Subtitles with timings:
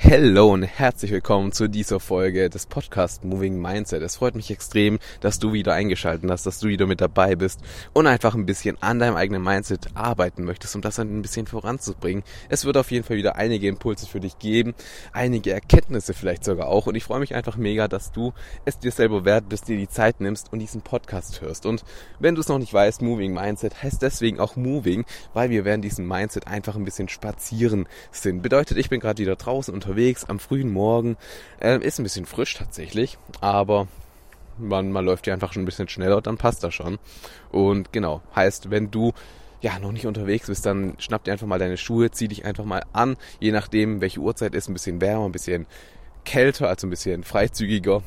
[0.00, 4.00] Hallo und herzlich willkommen zu dieser Folge des Podcast Moving Mindset.
[4.00, 7.60] Es freut mich extrem, dass du wieder eingeschaltet hast, dass du wieder mit dabei bist
[7.94, 11.48] und einfach ein bisschen an deinem eigenen Mindset arbeiten möchtest, um das dann ein bisschen
[11.48, 12.22] voranzubringen.
[12.48, 14.72] Es wird auf jeden Fall wieder einige Impulse für dich geben,
[15.12, 18.32] einige Erkenntnisse vielleicht sogar auch und ich freue mich einfach mega, dass du
[18.64, 21.66] es dir selber wert bist, dir die Zeit nimmst und diesen Podcast hörst.
[21.66, 21.84] Und
[22.20, 25.04] wenn du es noch nicht weißt, Moving Mindset heißt deswegen auch Moving,
[25.34, 28.42] weil wir während diesem Mindset einfach ein bisschen spazieren sind.
[28.42, 31.16] Bedeutet, ich bin gerade wieder draußen unterwegs unterwegs am frühen Morgen.
[31.60, 33.88] Äh, ist ein bisschen frisch tatsächlich, aber
[34.58, 36.98] man, man läuft ja einfach schon ein bisschen schneller, dann passt das schon.
[37.50, 39.12] Und genau, heißt, wenn du
[39.60, 42.64] ja noch nicht unterwegs bist, dann schnapp dir einfach mal deine Schuhe, zieh dich einfach
[42.64, 45.66] mal an, je nachdem, welche Uhrzeit ist, ein bisschen wärmer, ein bisschen
[46.24, 48.02] kälter, also ein bisschen freizügiger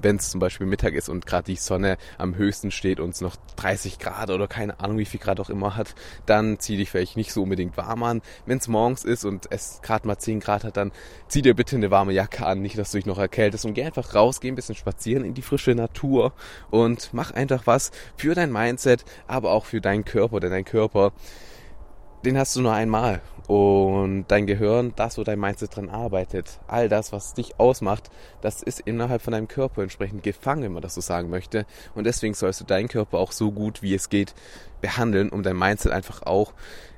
[0.00, 3.20] wenn es zum Beispiel Mittag ist und gerade die Sonne am höchsten steht und es
[3.20, 5.94] noch 30 Grad oder keine Ahnung wie viel Grad auch immer hat,
[6.26, 8.22] dann zieh dich vielleicht nicht so unbedingt warm an.
[8.46, 10.92] Wenn es morgens ist und es gerade mal 10 Grad hat, dann
[11.28, 13.84] zieh dir bitte eine warme Jacke an, nicht dass du dich noch erkältest und geh
[13.84, 16.32] einfach raus, geh ein bisschen spazieren in die frische Natur
[16.70, 21.12] und mach einfach was für dein Mindset, aber auch für deinen Körper, denn dein Körper
[22.24, 23.20] den hast du nur einmal.
[23.46, 28.62] Und dein Gehirn, das, wo dein Mindset dran arbeitet, all das, was dich ausmacht, das
[28.62, 31.66] ist innerhalb von deinem Körper entsprechend gefangen, wenn man das so sagen möchte.
[31.94, 34.34] Und deswegen sollst du deinen Körper auch so gut wie es geht
[34.80, 36.54] behandeln, um dein Mindset einfach auch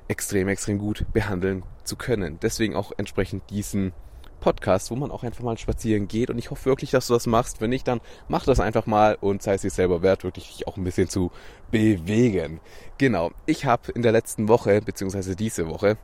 [0.07, 2.39] extrem, extrem gut behandeln zu können.
[2.41, 3.91] Deswegen auch entsprechend diesen
[4.39, 6.29] Podcast, wo man auch einfach mal spazieren geht.
[6.29, 7.61] Und ich hoffe wirklich, dass du das machst.
[7.61, 10.67] Wenn nicht, dann mach das einfach mal und sei es dir selber wert, wirklich dich
[10.67, 11.31] auch ein bisschen zu
[11.71, 12.59] bewegen.
[12.97, 13.31] Genau.
[13.45, 15.97] Ich habe in der letzten Woche, beziehungsweise diese Woche,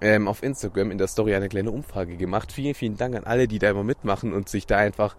[0.00, 2.52] ähm, auf Instagram in der Story eine kleine Umfrage gemacht.
[2.52, 5.16] Vielen, vielen Dank an alle, die da immer mitmachen und sich da einfach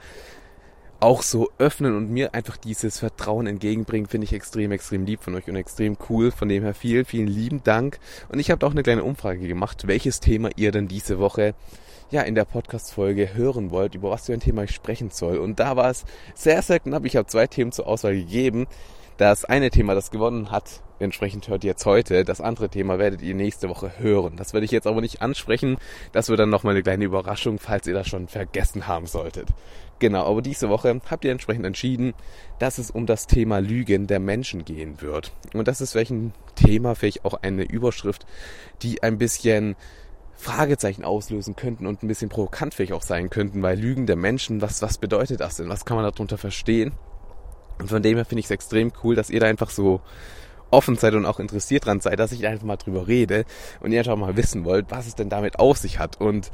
[0.99, 5.35] auch so öffnen und mir einfach dieses Vertrauen entgegenbringen, finde ich extrem, extrem lieb von
[5.35, 6.31] euch und extrem cool.
[6.31, 7.99] Von dem her vielen, vielen lieben Dank.
[8.29, 11.55] Und ich habe auch eine kleine Umfrage gemacht, welches Thema ihr denn diese Woche
[12.11, 15.37] ja, in der Podcast-Folge hören wollt, über was für ein Thema ich sprechen soll.
[15.37, 16.05] Und da war es
[16.35, 17.05] sehr, sehr knapp.
[17.05, 18.67] Ich habe zwei Themen zur Auswahl gegeben.
[19.17, 22.25] Das eine Thema, das gewonnen hat, entsprechend hört ihr jetzt heute.
[22.25, 24.37] Das andere Thema werdet ihr nächste Woche hören.
[24.37, 25.77] Das werde ich jetzt aber nicht ansprechen.
[26.11, 29.49] Das wird dann nochmal eine kleine Überraschung, falls ihr das schon vergessen haben solltet.
[29.99, 32.13] Genau, aber diese Woche habt ihr entsprechend entschieden,
[32.57, 35.31] dass es um das Thema Lügen der Menschen gehen wird.
[35.53, 38.25] Und das ist welchen Thema, vielleicht auch eine Überschrift,
[38.81, 39.75] die ein bisschen
[40.35, 44.61] Fragezeichen auslösen könnten und ein bisschen provokant vielleicht auch sein könnten, weil Lügen der Menschen,
[44.61, 45.69] was, was bedeutet das denn?
[45.69, 46.91] Was kann man darunter verstehen?
[47.79, 50.01] Und von dem her finde ich es extrem cool, dass ihr da einfach so
[50.69, 53.45] offen seid und auch interessiert dran seid, dass ich einfach mal drüber rede
[53.79, 56.19] und ihr einfach mal wissen wollt, was es denn damit auf sich hat.
[56.19, 56.51] Und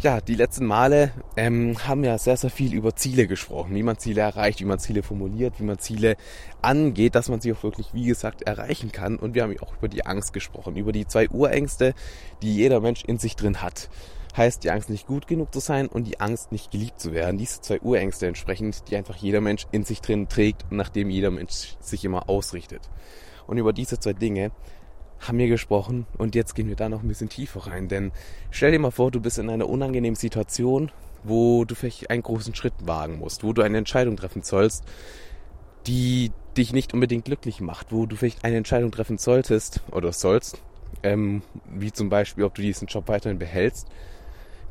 [0.00, 3.98] ja, die letzten Male ähm, haben ja sehr, sehr viel über Ziele gesprochen, wie man
[3.98, 6.16] Ziele erreicht, wie man Ziele formuliert, wie man Ziele
[6.60, 9.16] angeht, dass man sie auch wirklich, wie gesagt, erreichen kann.
[9.16, 11.94] Und wir haben auch über die Angst gesprochen, über die zwei Urängste,
[12.42, 13.88] die jeder Mensch in sich drin hat.
[14.36, 17.38] Heißt die Angst nicht gut genug zu sein und die Angst nicht geliebt zu werden.
[17.38, 21.30] Diese zwei Urängste entsprechend, die einfach jeder Mensch in sich drin trägt und nach jeder
[21.30, 22.82] Mensch sich immer ausrichtet.
[23.46, 24.50] Und über diese zwei Dinge
[25.20, 27.88] haben wir gesprochen und jetzt gehen wir da noch ein bisschen tiefer rein.
[27.88, 28.12] Denn
[28.50, 30.90] stell dir mal vor, du bist in einer unangenehmen Situation,
[31.24, 34.84] wo du vielleicht einen großen Schritt wagen musst, wo du eine Entscheidung treffen sollst,
[35.86, 40.60] die dich nicht unbedingt glücklich macht, wo du vielleicht eine Entscheidung treffen solltest oder sollst,
[41.02, 43.88] ähm, wie zum Beispiel, ob du diesen Job weiterhin behältst,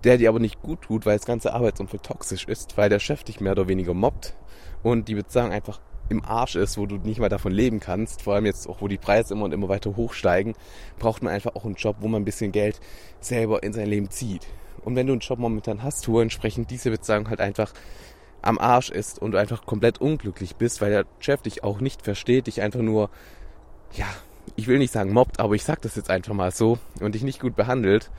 [0.03, 3.23] der dir aber nicht gut tut, weil das ganze Arbeitsumfeld toxisch ist, weil der Chef
[3.23, 4.35] dich mehr oder weniger mobbt
[4.83, 5.79] und die Beziehung einfach
[6.09, 8.87] im Arsch ist, wo du nicht mal davon leben kannst, vor allem jetzt auch, wo
[8.87, 10.53] die Preise immer und immer weiter hochsteigen,
[10.99, 12.79] braucht man einfach auch einen Job, wo man ein bisschen Geld
[13.19, 14.47] selber in sein Leben zieht.
[14.83, 17.73] Und wenn du einen Job momentan hast, wo entsprechend diese Bezahlung halt einfach
[18.43, 22.03] am Arsch ist und du einfach komplett unglücklich bist, weil der Chef dich auch nicht
[22.03, 23.09] versteht, dich einfach nur,
[23.93, 24.05] ja,
[24.55, 27.23] ich will nicht sagen mobbt, aber ich sag das jetzt einfach mal so und dich
[27.23, 28.11] nicht gut behandelt,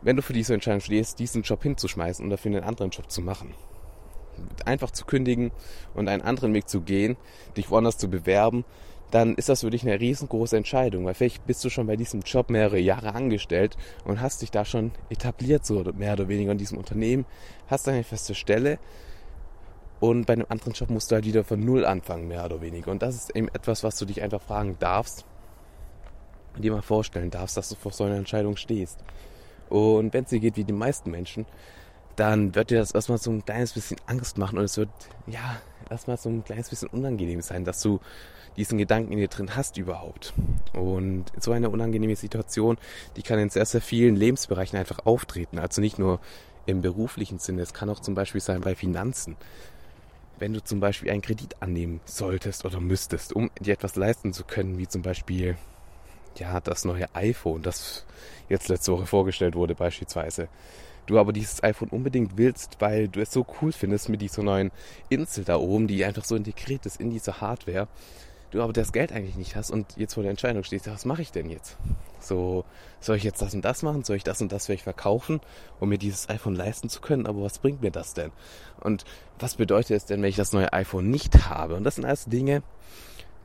[0.00, 3.20] wenn du für diese Entscheidung stehst, diesen Job hinzuschmeißen und dafür einen anderen Job zu
[3.20, 3.54] machen
[4.64, 5.50] einfach zu kündigen
[5.94, 7.16] und einen anderen Weg zu gehen,
[7.56, 8.64] dich woanders zu bewerben,
[9.10, 12.20] dann ist das für dich eine riesengroße Entscheidung, weil vielleicht bist du schon bei diesem
[12.20, 16.58] Job mehrere Jahre angestellt und hast dich da schon etabliert, so mehr oder weniger in
[16.58, 17.26] diesem Unternehmen,
[17.68, 18.78] hast eine feste Stelle
[20.02, 22.90] und bei einem anderen Job musst du halt wieder von Null anfangen, mehr oder weniger.
[22.90, 25.24] Und das ist eben etwas, was du dich einfach fragen darfst
[26.56, 28.98] und dir mal vorstellen darfst, dass du vor so einer Entscheidung stehst.
[29.68, 31.46] Und wenn es dir geht wie die meisten Menschen,
[32.16, 34.90] dann wird dir das erstmal so ein kleines bisschen Angst machen und es wird,
[35.26, 35.60] ja,
[35.90, 38.00] erstmal so ein kleines bisschen unangenehm sein, dass du
[38.56, 40.34] diesen Gedanken in dir drin hast überhaupt.
[40.72, 42.76] Und so eine unangenehme Situation,
[43.16, 45.58] die kann in sehr, sehr vielen Lebensbereichen einfach auftreten.
[45.58, 46.20] Also nicht nur
[46.66, 49.36] im beruflichen Sinne, es kann auch zum Beispiel sein bei Finanzen.
[50.38, 54.44] Wenn du zum Beispiel einen Kredit annehmen solltest oder müsstest, um dir etwas leisten zu
[54.44, 55.56] können, wie zum Beispiel
[56.36, 58.04] ja, das neue iPhone, das
[58.48, 60.48] jetzt letzte Woche vorgestellt wurde beispielsweise.
[61.06, 64.70] Du aber dieses iPhone unbedingt willst, weil du es so cool findest mit dieser neuen
[65.08, 67.88] Insel da oben, die einfach so integriert ist in diese Hardware.
[68.52, 71.22] Du aber das Geld eigentlich nicht hast und jetzt vor der Entscheidung stehst, was mache
[71.22, 71.78] ich denn jetzt?
[72.20, 72.64] So,
[73.00, 74.04] soll ich jetzt das und das machen?
[74.04, 75.40] Soll ich das und das vielleicht verkaufen,
[75.80, 77.26] um mir dieses iPhone leisten zu können?
[77.26, 78.30] Aber was bringt mir das denn?
[78.80, 79.04] Und
[79.38, 81.76] was bedeutet es denn, wenn ich das neue iPhone nicht habe?
[81.76, 82.62] Und das sind alles Dinge,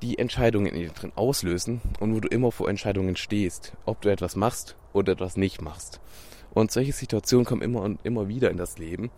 [0.01, 4.09] die Entscheidungen in dir drin auslösen und wo du immer vor Entscheidungen stehst, ob du
[4.09, 6.01] etwas machst oder etwas nicht machst.
[6.57, 9.11] Und solche Situationen kommen immer und immer wieder in das Leben.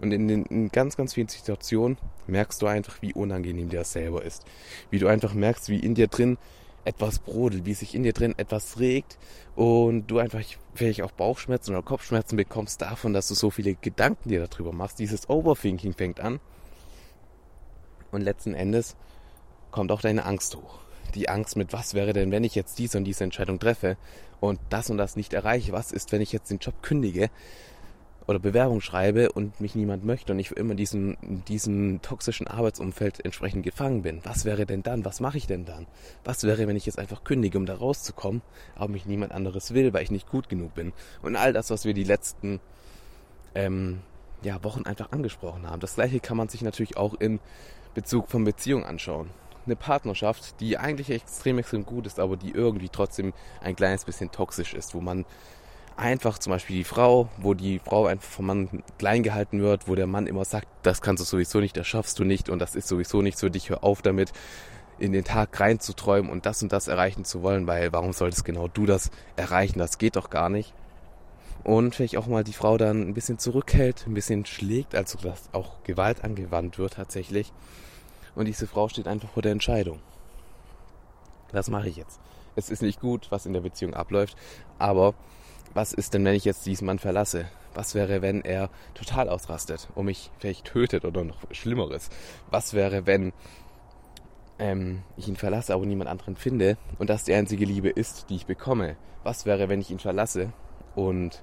[0.00, 1.98] Und in, den, in ganz, ganz vielen Situationen
[2.28, 4.44] merkst du einfach, wie unangenehm dir das selber ist.
[4.90, 6.38] Wie du einfach merkst, wie in dir drin
[6.84, 9.18] etwas brodelt, wie sich in dir drin etwas regt
[9.56, 10.44] und du einfach
[10.76, 15.00] vielleicht auch Bauchschmerzen oder Kopfschmerzen bekommst davon, dass du so viele Gedanken dir darüber machst.
[15.00, 16.38] Dieses Overthinking fängt an.
[18.12, 18.94] Und letzten Endes
[19.72, 20.85] kommt auch deine Angst hoch.
[21.14, 23.96] Die Angst mit, was wäre denn, wenn ich jetzt diese und diese Entscheidung treffe
[24.40, 25.72] und das und das nicht erreiche?
[25.72, 27.30] Was ist, wenn ich jetzt den Job kündige
[28.26, 31.16] oder Bewerbung schreibe und mich niemand möchte und ich für immer diesem,
[31.46, 34.20] diesem toxischen Arbeitsumfeld entsprechend gefangen bin?
[34.24, 35.04] Was wäre denn dann?
[35.04, 35.86] Was mache ich denn dann?
[36.24, 38.42] Was wäre, wenn ich jetzt einfach kündige, um da rauszukommen,
[38.74, 40.92] aber mich niemand anderes will, weil ich nicht gut genug bin?
[41.22, 42.60] Und all das, was wir die letzten
[43.54, 44.00] ähm,
[44.42, 45.80] ja, Wochen einfach angesprochen haben.
[45.80, 47.40] Das gleiche kann man sich natürlich auch in
[47.94, 49.30] Bezug von Beziehungen anschauen
[49.66, 54.30] eine Partnerschaft, die eigentlich extrem, extrem gut ist, aber die irgendwie trotzdem ein kleines bisschen
[54.30, 55.24] toxisch ist, wo man
[55.96, 59.94] einfach zum Beispiel die Frau, wo die Frau einfach vom Mann klein gehalten wird, wo
[59.94, 62.74] der Mann immer sagt, das kannst du sowieso nicht, das schaffst du nicht und das
[62.74, 64.32] ist sowieso nicht für dich, hör auf damit,
[64.98, 68.68] in den Tag reinzuträumen und das und das erreichen zu wollen, weil warum solltest genau
[68.68, 70.72] du das erreichen, das geht doch gar nicht.
[71.64, 75.52] Und vielleicht auch mal die Frau dann ein bisschen zurückhält, ein bisschen schlägt, also dass
[75.52, 77.52] auch Gewalt angewandt wird tatsächlich
[78.36, 79.98] und diese Frau steht einfach vor der Entscheidung.
[81.52, 82.20] Was mache ich jetzt?
[82.54, 84.36] Es ist nicht gut, was in der Beziehung abläuft,
[84.78, 85.14] aber
[85.74, 87.46] was ist denn, wenn ich jetzt diesen Mann verlasse?
[87.74, 92.08] Was wäre, wenn er total ausrastet und mich vielleicht tötet oder noch Schlimmeres?
[92.50, 93.32] Was wäre, wenn
[94.58, 98.36] ähm, ich ihn verlasse, aber niemand anderen finde und das die einzige Liebe ist, die
[98.36, 98.96] ich bekomme?
[99.22, 100.52] Was wäre, wenn ich ihn verlasse
[100.94, 101.42] und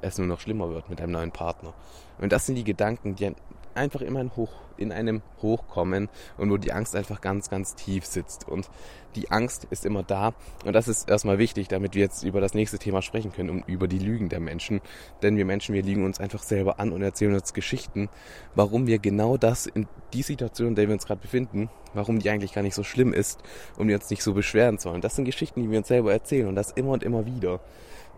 [0.00, 1.74] es nur noch schlimmer wird mit einem neuen Partner?
[2.18, 3.34] Und das sind die Gedanken, die
[3.76, 8.04] einfach immer in, Hoch, in einem Hochkommen und wo die Angst einfach ganz, ganz tief
[8.04, 8.48] sitzt.
[8.48, 8.68] Und
[9.14, 10.34] die Angst ist immer da.
[10.64, 13.64] Und das ist erstmal wichtig, damit wir jetzt über das nächste Thema sprechen können, um
[13.66, 14.80] über die Lügen der Menschen.
[15.22, 18.08] Denn wir Menschen, wir liegen uns einfach selber an und erzählen uns Geschichten,
[18.54, 22.30] warum wir genau das in die Situation, in der wir uns gerade befinden, warum die
[22.30, 23.40] eigentlich gar nicht so schlimm ist
[23.76, 25.00] und wir uns nicht so beschweren sollen.
[25.00, 27.60] Das sind Geschichten, die wir uns selber erzählen und das immer und immer wieder.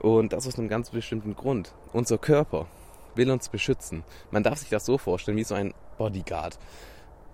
[0.01, 1.75] Und das aus einem ganz bestimmten Grund.
[1.93, 2.67] Unser Körper,
[3.19, 4.05] will uns beschützen.
[4.31, 6.59] Man darf sich das so vorstellen, wie so ein Bodyguard.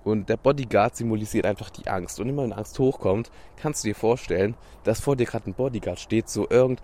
[0.02, 2.20] Und der Bodyguard symbolisiert einfach die Angst.
[2.20, 5.98] Und immer wenn Angst hochkommt, kannst du dir vorstellen, dass vor dir gerade ein Bodyguard
[5.98, 6.80] steht, so irgend.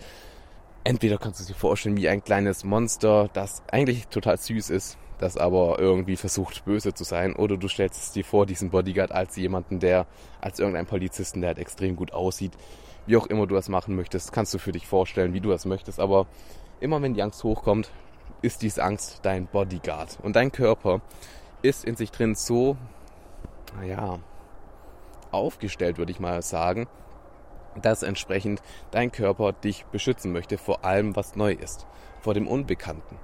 [0.85, 5.37] Entweder kannst du dir vorstellen, wie ein kleines Monster, das eigentlich total süß ist, das
[5.37, 7.37] aber irgendwie versucht böse zu sein.
[7.37, 10.06] Oder du stellst dir vor, diesen Bodyguard als jemanden, der,
[10.41, 12.52] als irgendein Polizisten, der halt extrem gut aussieht.
[13.07, 15.66] Wie auch immer du das machen möchtest, kannst du für dich vorstellen, wie du das
[15.66, 16.00] möchtest.
[16.00, 16.26] Aber
[16.80, 17.90] immer wenn die Angst hochkommt,
[18.42, 20.18] ist diese Angst dein Bodyguard.
[20.23, 21.00] Und dein Körper
[21.62, 22.76] ist in sich drin so,
[23.76, 24.18] naja,
[25.30, 26.88] aufgestellt, würde ich mal sagen,
[27.80, 31.87] dass entsprechend dein Körper dich beschützen möchte vor allem, was neu ist,
[32.20, 33.16] vor dem Unbekannten.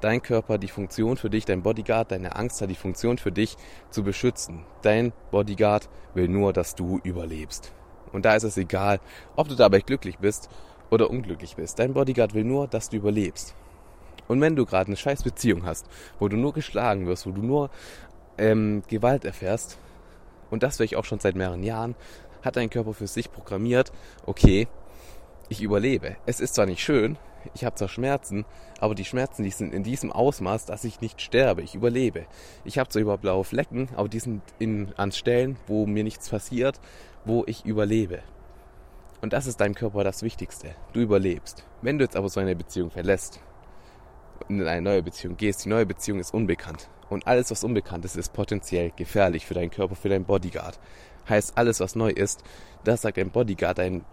[0.00, 3.56] Dein Körper die Funktion für dich, dein Bodyguard, deine Angst hat die Funktion für dich
[3.90, 4.64] zu beschützen.
[4.80, 7.72] Dein Bodyguard will nur, dass du überlebst.
[8.12, 8.98] Und da ist es egal,
[9.36, 10.48] ob du dabei glücklich bist
[10.90, 11.78] oder unglücklich bist.
[11.78, 13.54] Dein Bodyguard will nur, dass du überlebst.
[14.30, 15.88] Und wenn du gerade eine scheiß Beziehung hast,
[16.20, 17.68] wo du nur geschlagen wirst, wo du nur
[18.38, 19.76] ähm, Gewalt erfährst,
[20.50, 21.96] und das vielleicht auch schon seit mehreren Jahren,
[22.40, 23.90] hat dein Körper für sich programmiert,
[24.26, 24.68] okay,
[25.48, 26.14] ich überlebe.
[26.26, 27.18] Es ist zwar nicht schön,
[27.54, 28.44] ich habe zwar Schmerzen,
[28.78, 32.26] aber die Schmerzen, die sind in diesem Ausmaß, dass ich nicht sterbe, ich überlebe.
[32.64, 36.28] Ich habe zwar über blaue Flecken, aber die sind in, an Stellen, wo mir nichts
[36.28, 36.78] passiert,
[37.24, 38.20] wo ich überlebe.
[39.22, 40.76] Und das ist deinem Körper das Wichtigste.
[40.92, 41.64] Du überlebst.
[41.82, 43.40] Wenn du jetzt aber so eine Beziehung verlässt,
[44.48, 46.88] in eine neue Beziehung gehst, die neue Beziehung ist unbekannt.
[47.08, 50.78] Und alles, was unbekannt ist, ist potenziell gefährlich für deinen Körper, für deinen Bodyguard.
[51.28, 52.42] Heißt, alles, was neu ist,
[52.84, 54.04] das sagt dein Bodyguard, dein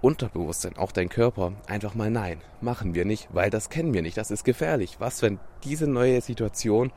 [0.00, 4.16] Unterbewusstsein, auch dein Körper, einfach mal nein, machen wir nicht, weil das kennen wir nicht,
[4.16, 5.00] das ist gefährlich.
[5.00, 6.92] Was, wenn diese neue Situation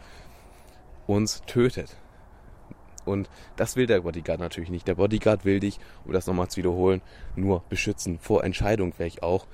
[1.08, 1.98] uns tötet?
[3.04, 4.88] Und das will der Bodyguard natürlich nicht.
[4.88, 7.02] Der Bodyguard will dich, um das nochmal zu wiederholen,
[7.36, 9.48] nur beschützen vor Entscheidungen vielleicht auch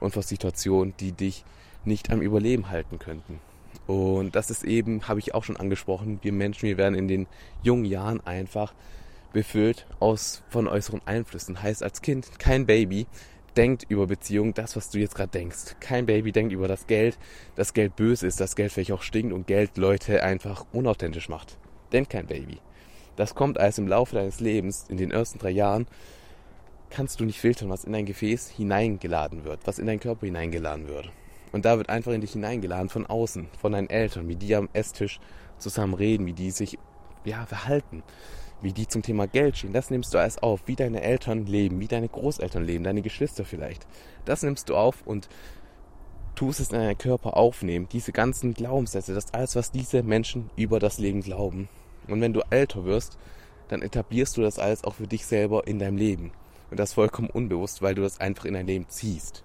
[0.00, 1.44] und vor Situationen, die dich
[1.84, 3.40] nicht am Überleben halten könnten.
[3.86, 7.26] Und das ist eben, habe ich auch schon angesprochen, wir Menschen, wir werden in den
[7.62, 8.74] jungen Jahren einfach
[9.32, 11.62] befüllt aus von äußeren Einflüssen.
[11.62, 13.06] Heißt als Kind kein Baby
[13.56, 15.76] denkt über Beziehungen das, was du jetzt gerade denkst.
[15.80, 17.18] Kein Baby denkt über das Geld,
[17.56, 21.58] dass Geld böse ist, dass Geld vielleicht auch stinkt und Geld Leute einfach unauthentisch macht.
[21.92, 22.58] Denkt kein Baby.
[23.16, 25.86] Das kommt alles im Laufe deines Lebens, in den ersten drei Jahren,
[26.90, 30.88] kannst du nicht filtern, was in dein Gefäß hineingeladen wird, was in deinen Körper hineingeladen
[30.88, 31.10] wird.
[31.52, 34.68] Und da wird einfach in dich hineingeladen von außen, von deinen Eltern, wie die am
[34.72, 35.20] Esstisch
[35.58, 36.78] zusammen reden, wie die sich
[37.24, 38.02] ja, verhalten,
[38.62, 39.72] wie die zum Thema Geld stehen.
[39.72, 43.44] Das nimmst du alles auf, wie deine Eltern leben, wie deine Großeltern leben, deine Geschwister
[43.44, 43.86] vielleicht.
[44.24, 45.28] Das nimmst du auf und
[46.34, 47.88] tust es in deinen Körper aufnehmen.
[47.92, 51.68] Diese ganzen Glaubenssätze, das alles, was diese Menschen über das Leben glauben.
[52.08, 53.18] Und wenn du älter wirst,
[53.68, 56.32] dann etablierst du das alles auch für dich selber in deinem Leben.
[56.70, 59.44] Und das vollkommen unbewusst, weil du das einfach in dein Leben ziehst.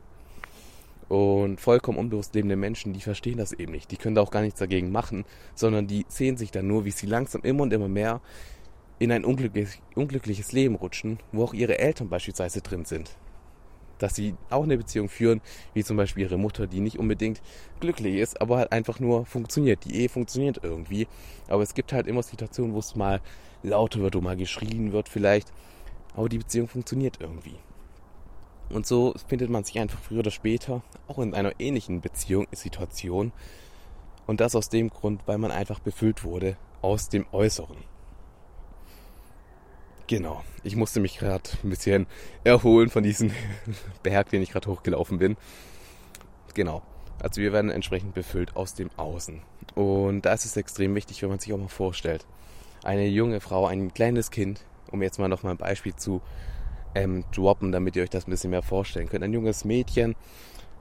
[1.07, 3.91] Und vollkommen unbewusst lebende Menschen, die verstehen das eben nicht.
[3.91, 6.91] Die können da auch gar nichts dagegen machen, sondern die sehen sich dann nur, wie
[6.91, 8.21] sie langsam immer und immer mehr
[8.97, 13.17] in ein unglückliches, unglückliches Leben rutschen, wo auch ihre Eltern beispielsweise drin sind.
[13.99, 15.41] Dass sie auch eine Beziehung führen,
[15.73, 17.41] wie zum Beispiel ihre Mutter, die nicht unbedingt
[17.79, 19.85] glücklich ist, aber halt einfach nur funktioniert.
[19.85, 21.07] Die Ehe funktioniert irgendwie.
[21.47, 23.21] Aber es gibt halt immer Situationen, wo es mal
[23.63, 25.53] lauter wird, wo mal geschrien wird vielleicht.
[26.13, 27.55] Aber die Beziehung funktioniert irgendwie.
[28.69, 33.31] Und so findet man sich einfach früher oder später auch in einer ähnlichen Beziehung, Situation.
[34.27, 37.77] Und das aus dem Grund, weil man einfach befüllt wurde aus dem Äußeren.
[40.07, 42.05] Genau, ich musste mich gerade ein bisschen
[42.43, 43.31] erholen von diesem
[44.03, 45.35] Berg, den ich gerade hochgelaufen bin.
[46.53, 46.83] Genau,
[47.19, 49.41] also wir werden entsprechend befüllt aus dem Außen.
[49.73, 52.25] Und da ist es extrem wichtig, wenn man sich auch mal vorstellt.
[52.83, 56.21] Eine junge Frau, ein kleines Kind, um jetzt mal nochmal ein Beispiel zu
[56.95, 59.23] ähm, droppen, damit ihr euch das ein bisschen mehr vorstellen könnt.
[59.23, 60.15] Ein junges Mädchen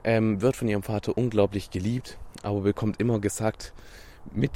[0.03, 3.73] ähm, wird von ihrem Vater unglaublich geliebt, aber bekommt immer gesagt,
[4.33, 4.51] mit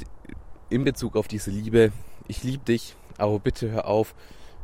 [0.69, 1.91] in Bezug auf diese Liebe,
[2.27, 4.15] ich liebe dich, aber bitte hör auf,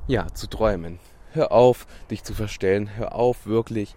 [0.07, 0.99] ja, zu träumen.
[1.31, 2.95] Hör auf, dich zu verstellen.
[2.95, 3.95] Hör auf, wirklich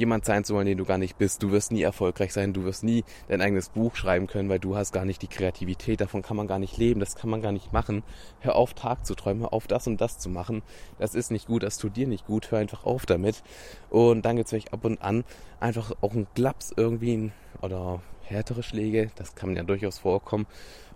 [0.00, 1.42] jemand sein zu wollen, den du gar nicht bist.
[1.42, 4.74] Du wirst nie erfolgreich sein, du wirst nie dein eigenes Buch schreiben können, weil du
[4.74, 7.52] hast gar nicht die Kreativität, davon kann man gar nicht leben, das kann man gar
[7.52, 8.02] nicht machen.
[8.40, 10.62] Hör auf, Tag zu träumen, hör auf, das und das zu machen.
[10.98, 13.42] Das ist nicht gut, das tut dir nicht gut, hör einfach auf damit.
[13.90, 15.24] Und dann gibt's vielleicht ab und an
[15.60, 17.30] einfach auch ein Glaps irgendwie
[17.60, 20.46] oder härtere Schläge, das kann ja durchaus vorkommen.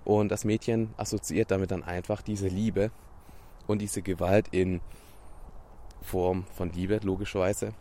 [0.05, 2.91] Und das Mädchen assoziiert damit dann einfach diese Liebe
[3.67, 4.81] und diese Gewalt in
[6.03, 7.73] Form von Liebe, logischerweise,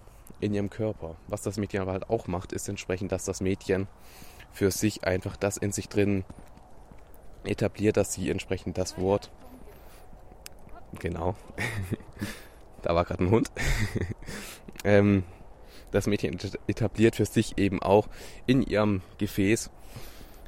[0.44, 1.16] in ihrem Körper.
[1.28, 3.88] Was das Mädchen aber halt auch macht, ist entsprechend, dass das Mädchen
[4.52, 6.26] für sich einfach das in sich drin
[7.44, 9.32] etabliert, dass sie entsprechend das Wort,
[11.00, 11.36] genau,
[12.82, 13.52] da war gerade ein Hund,
[14.84, 15.24] ähm,
[15.92, 18.08] das Mädchen etabliert für sich eben auch
[18.46, 19.70] in ihrem Gefäß,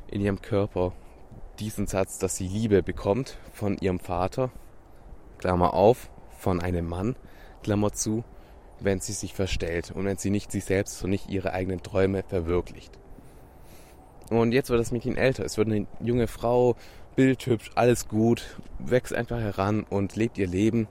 [0.07, 0.93] in ihrem Körper
[1.59, 4.51] diesen Satz, dass sie Liebe bekommt von ihrem Vater,
[5.37, 7.15] Klammer auf, von einem Mann,
[7.63, 8.23] Klammer zu,
[8.79, 12.23] wenn sie sich verstellt und wenn sie nicht sich selbst und nicht ihre eigenen Träume
[12.27, 12.91] verwirklicht.
[14.29, 15.45] Und jetzt wird das Mädchen älter.
[15.45, 16.75] Es wird eine junge Frau,
[17.15, 20.87] bildhübsch, alles gut, wächst einfach heran und lebt ihr Leben.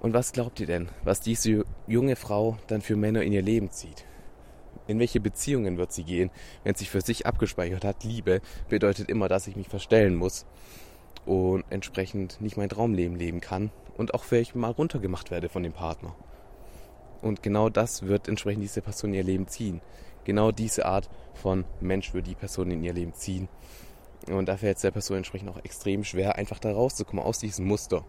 [0.00, 3.70] Und was glaubt ihr denn, was diese junge Frau dann für Männer in ihr Leben
[3.70, 4.04] zieht?
[4.86, 6.30] In welche Beziehungen wird sie gehen,
[6.64, 8.02] wenn sie für sich abgespeichert hat?
[8.02, 10.44] Liebe bedeutet immer, dass ich mich verstellen muss
[11.24, 15.72] und entsprechend nicht mein Traumleben leben kann und auch vielleicht mal runtergemacht werde von dem
[15.72, 16.16] Partner.
[17.22, 19.80] Und genau das wird entsprechend diese Person in ihr Leben ziehen.
[20.24, 23.48] Genau diese Art von Mensch wird die Person in ihr Leben ziehen.
[24.26, 27.66] Und da fällt es der Person entsprechend auch extrem schwer, einfach da rauszukommen aus diesem
[27.66, 28.04] Muster.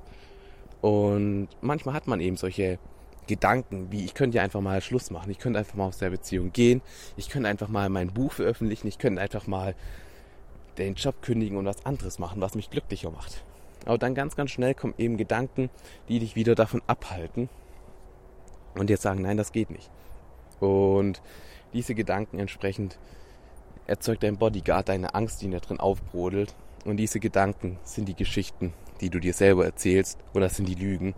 [0.81, 2.77] Und manchmal hat man eben solche
[3.25, 6.09] Gedanken, wie ich könnte ja einfach mal Schluss machen, ich könnte einfach mal aus der
[6.09, 6.81] Beziehung gehen,
[7.15, 9.75] ich könnte einfach mal mein Buch veröffentlichen, ich könnte einfach mal
[10.77, 13.43] den Job kündigen und was anderes machen, was mich glücklicher macht.
[13.85, 15.69] Aber dann ganz, ganz schnell kommen eben Gedanken,
[16.09, 17.49] die dich wieder davon abhalten
[18.75, 19.89] und jetzt sagen, nein, das geht nicht.
[20.59, 21.21] Und
[21.73, 22.97] diese Gedanken entsprechend
[23.87, 26.55] erzeugt dein Bodyguard deine Angst, die in dir drin aufbrodelt.
[26.85, 31.15] Und diese Gedanken sind die Geschichten, die du dir selber erzählst, oder sind die Lügen,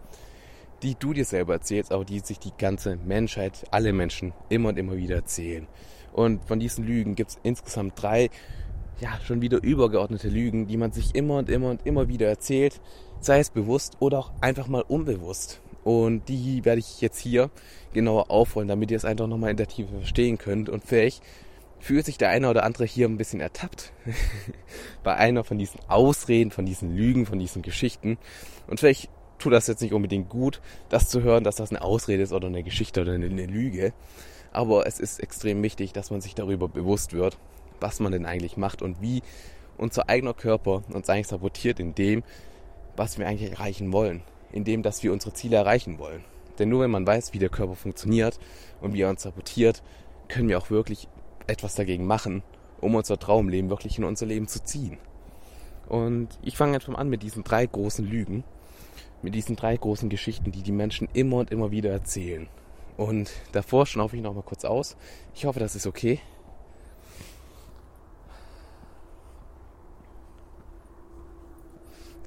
[0.83, 4.77] die du dir selber erzählst, aber die sich die ganze Menschheit, alle Menschen immer und
[4.77, 5.67] immer wieder erzählen.
[6.13, 8.29] Und von diesen Lügen gibt es insgesamt drei
[8.99, 12.79] ja, schon wieder übergeordnete Lügen, die man sich immer und immer und immer wieder erzählt,
[13.19, 15.61] sei es bewusst oder auch einfach mal unbewusst.
[15.85, 17.51] Und die werde ich jetzt hier
[17.93, 20.67] genauer aufrollen, damit ihr es einfach nochmal in der Tiefe verstehen könnt.
[20.67, 21.21] Und vielleicht
[21.79, 23.93] fühlt sich der eine oder andere hier ein bisschen ertappt
[25.03, 28.17] bei einer von diesen Ausreden, von diesen Lügen, von diesen Geschichten.
[28.65, 32.23] Und vielleicht tut das jetzt nicht unbedingt gut, das zu hören, dass das eine Ausrede
[32.23, 33.93] ist oder eine Geschichte oder eine, Lüge.
[34.51, 37.37] Aber es ist extrem wichtig, dass man sich darüber bewusst wird,
[37.79, 39.21] was man denn eigentlich macht und wie
[39.77, 42.23] unser eigener Körper uns eigentlich sabotiert in dem,
[42.95, 44.23] was wir eigentlich erreichen wollen,
[44.55, 46.23] in dem, dass wir unsere Ziele erreichen wollen.
[46.57, 48.39] Denn nur wenn man weiß, wie der Körper funktioniert
[48.81, 49.83] und wie er uns sabotiert,
[50.29, 51.07] können wir auch wirklich
[51.45, 52.41] etwas dagegen machen,
[52.79, 54.97] um unser Traumleben wirklich in unser Leben zu ziehen.
[55.87, 58.43] Und ich fange einfach mal an mit diesen drei großen Lügen,
[59.21, 62.47] mit diesen drei großen Geschichten, die die Menschen immer und immer wieder erzählen.
[62.97, 64.95] Und davor schnaufe ich noch mal kurz aus.
[65.35, 66.21] Ich hoffe, das ist okay.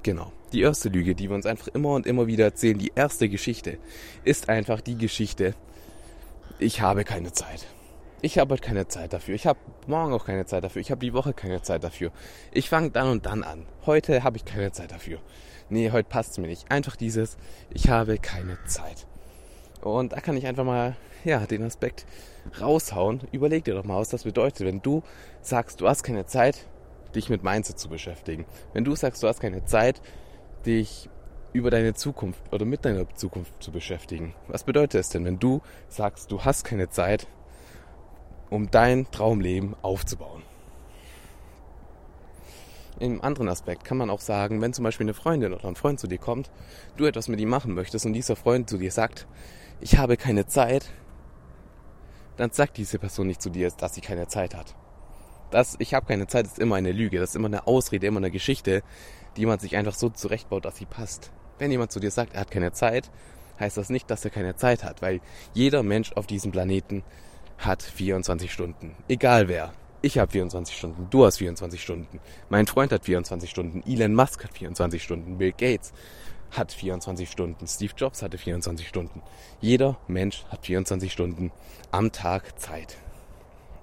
[0.02, 0.30] Genau.
[0.52, 3.78] Die erste Lüge, die wir uns einfach immer und immer wieder erzählen, die erste Geschichte,
[4.24, 5.54] ist einfach die Geschichte,
[6.58, 7.66] ich habe keine Zeit.
[8.20, 9.36] Ich habe heute keine Zeit dafür.
[9.36, 10.80] Ich habe morgen auch keine Zeit dafür.
[10.80, 12.10] Ich habe die Woche keine Zeit dafür.
[12.50, 13.66] Ich fange dann und dann an.
[13.86, 15.20] Heute habe ich keine Zeit dafür.
[15.68, 16.68] Nee, heute passt es mir nicht.
[16.70, 17.36] Einfach dieses,
[17.70, 19.06] ich habe keine Zeit.
[19.82, 22.06] Und da kann ich einfach mal, ja, den Aspekt
[22.60, 23.20] raushauen.
[23.30, 25.04] Überleg dir doch mal, was das bedeutet, wenn du
[25.40, 26.66] sagst, du hast keine Zeit,
[27.14, 28.46] dich mit Mindset zu beschäftigen.
[28.72, 30.00] Wenn du sagst, du hast keine Zeit,
[30.68, 31.08] dich
[31.54, 34.34] über deine Zukunft oder mit deiner Zukunft zu beschäftigen.
[34.48, 37.26] Was bedeutet es denn, wenn du sagst, du hast keine Zeit,
[38.50, 40.42] um dein Traumleben aufzubauen?
[43.00, 46.00] Im anderen Aspekt kann man auch sagen, wenn zum Beispiel eine Freundin oder ein Freund
[46.00, 46.50] zu dir kommt,
[46.96, 49.26] du etwas mit ihm machen möchtest und dieser Freund zu dir sagt,
[49.80, 50.90] ich habe keine Zeit,
[52.36, 54.74] dann sagt diese Person nicht zu dir, dass sie keine Zeit hat.
[55.50, 58.18] Das, ich habe keine Zeit, ist immer eine Lüge, das ist immer eine Ausrede, immer
[58.18, 58.82] eine Geschichte,
[59.36, 61.30] die man sich einfach so zurechtbaut, dass sie passt.
[61.58, 63.10] Wenn jemand zu dir sagt, er hat keine Zeit,
[63.58, 65.20] heißt das nicht, dass er keine Zeit hat, weil
[65.54, 67.02] jeder Mensch auf diesem Planeten
[67.58, 68.94] hat 24 Stunden.
[69.08, 69.72] Egal wer.
[70.00, 74.44] Ich habe 24 Stunden, du hast 24 Stunden, mein Freund hat 24 Stunden, Elon Musk
[74.44, 75.92] hat 24 Stunden, Bill Gates
[76.50, 77.66] hat 24 Stunden.
[77.66, 79.22] Steve Jobs hatte 24 Stunden.
[79.60, 81.52] Jeder Mensch hat 24 Stunden
[81.90, 82.96] am Tag Zeit.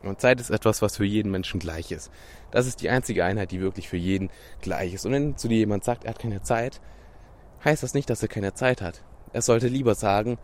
[0.06, 2.12] Und Zeit ist etwas, was für jeden Menschen gleich ist.
[2.52, 4.30] Das ist die einzige Einheit, die wirklich für jeden
[4.62, 5.06] gleich ist.
[5.06, 6.80] Und wenn zu dir jemand sagt, er hat keine Zeit,
[7.64, 9.02] heißt das nicht, dass er keine Zeit hat.
[9.34, 10.38] Er sollte lieber sagen,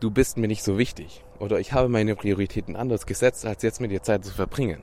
[0.00, 1.24] du bist mir nicht so wichtig.
[1.38, 4.82] Oder ich habe meine Prioritäten anders gesetzt, als jetzt mit dir Zeit zu verbringen.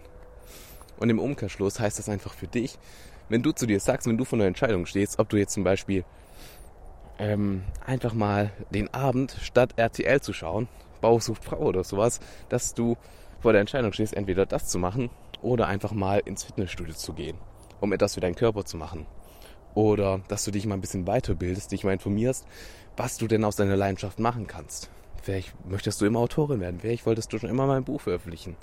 [0.97, 2.77] Und im Umkehrschluss heißt das einfach für dich,
[3.29, 5.63] wenn du zu dir sagst, wenn du vor einer Entscheidung stehst, ob du jetzt zum
[5.63, 6.03] Beispiel
[7.19, 10.67] ähm, einfach mal den Abend statt RTL zu schauen,
[11.01, 12.97] Bauch sucht Frau oder sowas, dass du
[13.39, 15.09] vor der Entscheidung stehst, entweder das zu machen
[15.41, 17.37] oder einfach mal ins Fitnessstudio zu gehen,
[17.79, 19.05] um etwas für deinen Körper zu machen.
[19.75, 22.45] Oder dass du dich mal ein bisschen weiterbildest, dich mal informierst,
[22.97, 24.89] was du denn aus deiner Leidenschaft machen kannst.
[25.21, 28.55] Vielleicht möchtest du immer Autorin werden, vielleicht wolltest du schon immer mal ein Buch veröffentlichen.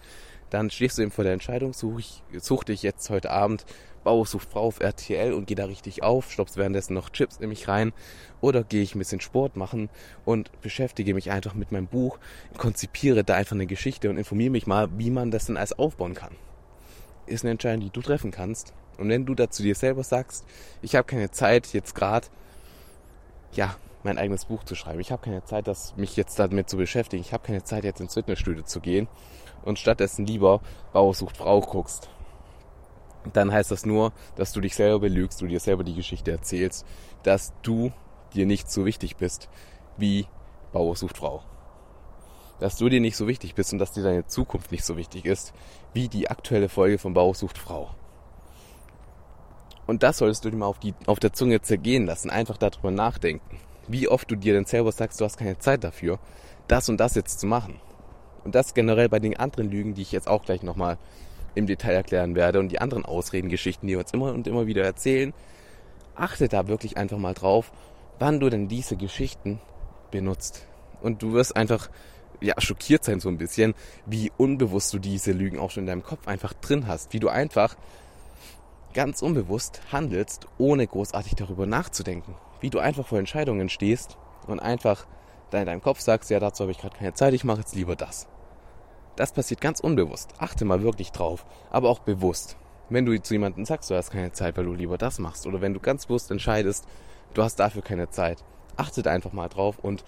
[0.51, 3.65] Dann stehst du eben vor der Entscheidung, such, ich, such dich jetzt heute Abend
[4.07, 7.49] Bauer sucht Frau auf RTL und gehe da richtig auf, stoppst währenddessen noch Chips in
[7.49, 7.93] mich rein
[8.41, 9.91] oder gehe ich ein bisschen Sport machen
[10.25, 12.21] und beschäftige mich einfach mit meinem Buch,
[12.57, 16.15] konzipiere da einfach eine Geschichte und informiere mich mal, wie man das denn alles aufbauen
[16.15, 16.37] kann.
[17.27, 18.75] Ist eine Entscheidung, die du treffen kannst.
[18.97, 20.45] Und wenn du dazu dir selber sagst,
[20.83, 22.29] ich habe keine Zeit jetzt gerade,
[23.55, 25.01] ja, mein eigenes Buch zu schreiben.
[25.01, 27.21] Ich habe keine Zeit, das, mich jetzt damit zu beschäftigen.
[27.21, 29.09] Ich habe keine Zeit, jetzt ins Fitnessstudio zu gehen
[29.67, 30.61] und stattdessen lieber
[30.93, 32.09] Bauer sucht Frau guckst
[33.33, 36.87] dann heißt das nur, dass du dich selber belügst, du dir selber die Geschichte erzählst,
[37.23, 37.93] dass du
[38.35, 39.49] dir nicht so wichtig bist
[39.97, 40.27] wie
[40.73, 41.43] Bauer sucht Frau.
[42.61, 45.25] Dass du dir nicht so wichtig bist und dass dir deine Zukunft nicht so wichtig
[45.25, 45.53] ist
[45.93, 47.91] wie die aktuelle Folge von Bauer sucht Frau.
[49.87, 52.91] Und das solltest du dir mal auf, die, auf der Zunge zergehen lassen, einfach darüber
[52.91, 53.59] nachdenken.
[53.89, 56.19] Wie oft du dir denn selber sagst, du hast keine Zeit dafür,
[56.67, 57.81] das und das jetzt zu machen.
[58.47, 60.99] Und das generell bei den anderen Lügen, die ich jetzt auch gleich nochmal
[61.57, 64.85] im Detail erklären werde und die anderen Ausredengeschichten, die wir uns immer und immer wieder
[64.85, 65.35] erzählen,
[66.15, 67.73] achte da wirklich einfach mal drauf,
[68.21, 69.59] wann du denn diese Geschichten
[70.13, 70.65] benutzt.
[71.03, 71.91] Und du wirst einfach
[72.41, 73.75] ja, schockiert sein so ein bisschen,
[74.07, 77.29] wie unbewusst du diese Lügen auch schon in deinem Kopf einfach drin hast, wie du
[77.29, 77.75] einfach
[78.95, 85.05] ganz unbewusst handelst, ohne großartig darüber nachzudenken, wie du einfach vor Entscheidungen stehst und einfach
[85.51, 87.75] da in deinem Kopf sagst, ja, dazu habe ich gerade keine Zeit, ich mache jetzt
[87.75, 88.29] lieber das.
[89.17, 90.31] Das passiert ganz unbewusst.
[90.39, 92.57] Achte mal wirklich drauf, aber auch bewusst.
[92.89, 95.61] Wenn du zu jemandem sagst, du hast keine Zeit, weil du lieber das machst, oder
[95.61, 96.87] wenn du ganz bewusst entscheidest,
[97.35, 98.45] du hast dafür keine Zeit,
[98.77, 100.05] achtet einfach mal drauf und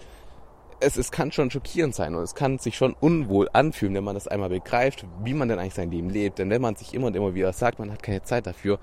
[0.79, 4.15] es, es kann schon schockierend sein und es kann sich schon unwohl anfühlen, wenn man
[4.15, 6.39] das einmal begreift, wie man denn eigentlich sein Leben lebt.
[6.39, 8.79] Denn wenn man sich immer und immer wieder sagt, man hat keine Zeit dafür,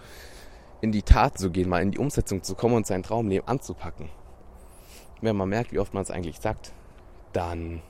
[0.83, 4.11] in die Tat zu gehen, mal in die Umsetzung zu kommen und sein Traumleben anzupacken,
[5.23, 6.73] wenn man merkt, wie oft man es eigentlich sagt,
[7.33, 7.81] dann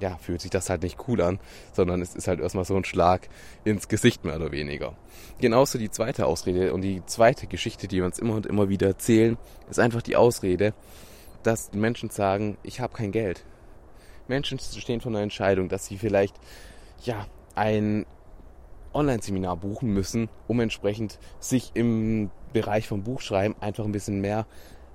[0.00, 1.38] ja, fühlt sich das halt nicht cool an,
[1.72, 3.28] sondern es ist halt erstmal so ein Schlag
[3.64, 4.94] ins Gesicht mehr oder weniger.
[5.38, 8.86] Genauso die zweite Ausrede und die zweite Geschichte, die wir uns immer und immer wieder
[8.86, 9.36] erzählen,
[9.70, 10.74] ist einfach die Ausrede,
[11.42, 13.44] dass Menschen sagen, ich habe kein Geld.
[14.28, 16.34] Menschen stehen vor einer Entscheidung, dass sie vielleicht
[17.04, 18.06] ja ein
[18.92, 24.46] Online-Seminar buchen müssen, um entsprechend sich im Bereich vom Buchschreiben einfach ein bisschen mehr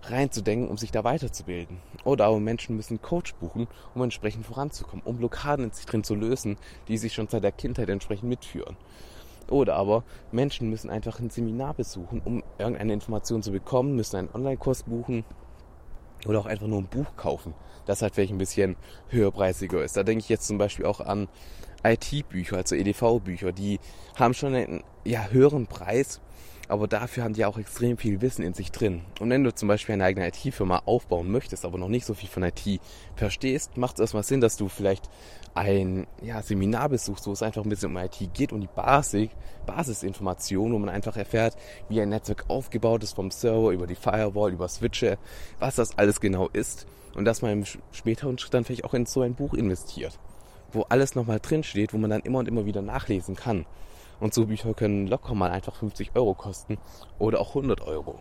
[0.03, 1.77] reinzudenken, um sich da weiterzubilden.
[2.03, 6.15] Oder aber Menschen müssen Coach buchen, um entsprechend voranzukommen, um Blockaden in sich drin zu
[6.15, 8.77] lösen, die sich schon seit der Kindheit entsprechend mitführen.
[9.49, 14.29] Oder aber Menschen müssen einfach ein Seminar besuchen, um irgendeine Information zu bekommen, müssen einen
[14.33, 15.25] Online-Kurs buchen
[16.25, 17.53] oder auch einfach nur ein Buch kaufen,
[17.85, 18.75] das halt vielleicht ein bisschen
[19.09, 19.97] höherpreisiger ist.
[19.97, 21.27] Da denke ich jetzt zum Beispiel auch an
[21.83, 23.79] IT-Bücher, also EDV-Bücher, die
[24.15, 26.21] haben schon einen ja, höheren Preis,
[26.71, 29.01] aber dafür haben die auch extrem viel Wissen in sich drin.
[29.19, 32.29] Und wenn du zum Beispiel eine eigene IT-Firma aufbauen möchtest, aber noch nicht so viel
[32.29, 32.79] von IT
[33.17, 35.09] verstehst, macht es erstmal Sinn, dass du vielleicht
[35.53, 39.27] ein ja, Seminar besuchst, wo es einfach ein bisschen um IT geht, um die Basis,
[39.65, 41.57] Basisinformationen, wo man einfach erfährt,
[41.89, 45.17] wie ein Netzwerk aufgebaut ist, vom Server über die Firewall, über Switche,
[45.59, 46.87] was das alles genau ist.
[47.15, 50.17] Und dass man im späteren Schritt dann vielleicht auch in so ein Buch investiert,
[50.71, 53.65] wo alles nochmal drin steht, wo man dann immer und immer wieder nachlesen kann.
[54.21, 56.77] Und so Bücher können locker mal einfach 50 Euro kosten
[57.17, 58.19] oder auch 100 Euro.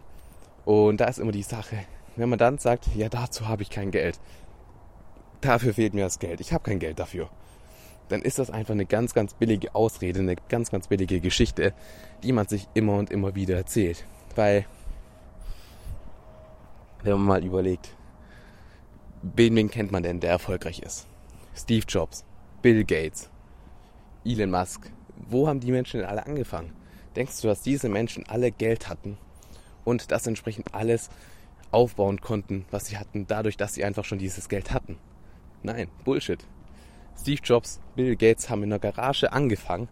[0.65, 1.77] Und da ist immer die Sache,
[2.17, 4.19] wenn man dann sagt, ja, dazu habe ich kein Geld.
[5.43, 6.41] Dafür fehlt mir das Geld.
[6.41, 7.29] Ich habe kein Geld dafür.
[8.09, 11.75] Dann ist das einfach eine ganz, ganz billige Ausrede, eine ganz, ganz billige Geschichte,
[12.23, 14.07] die man sich immer und immer wieder erzählt.
[14.35, 14.65] Weil,
[17.03, 17.95] wenn man mal überlegt,
[19.23, 21.07] wen, wen kennt man denn, der erfolgreich ist?
[21.55, 22.25] Steve Jobs,
[22.63, 23.29] Bill Gates,
[24.25, 24.91] Elon Musk,
[25.29, 26.73] wo haben die Menschen denn alle angefangen?
[27.17, 29.19] Denkst du, dass diese Menschen alle Geld hatten
[29.85, 31.11] und das entsprechend alles
[31.71, 34.99] aufbauen konnten, was sie hatten, dadurch, dass sie einfach schon dieses Geld hatten?
[35.63, 36.45] Nein, Bullshit.
[37.21, 39.89] Steve Jobs, Bill Gates haben in der Garage angefangen,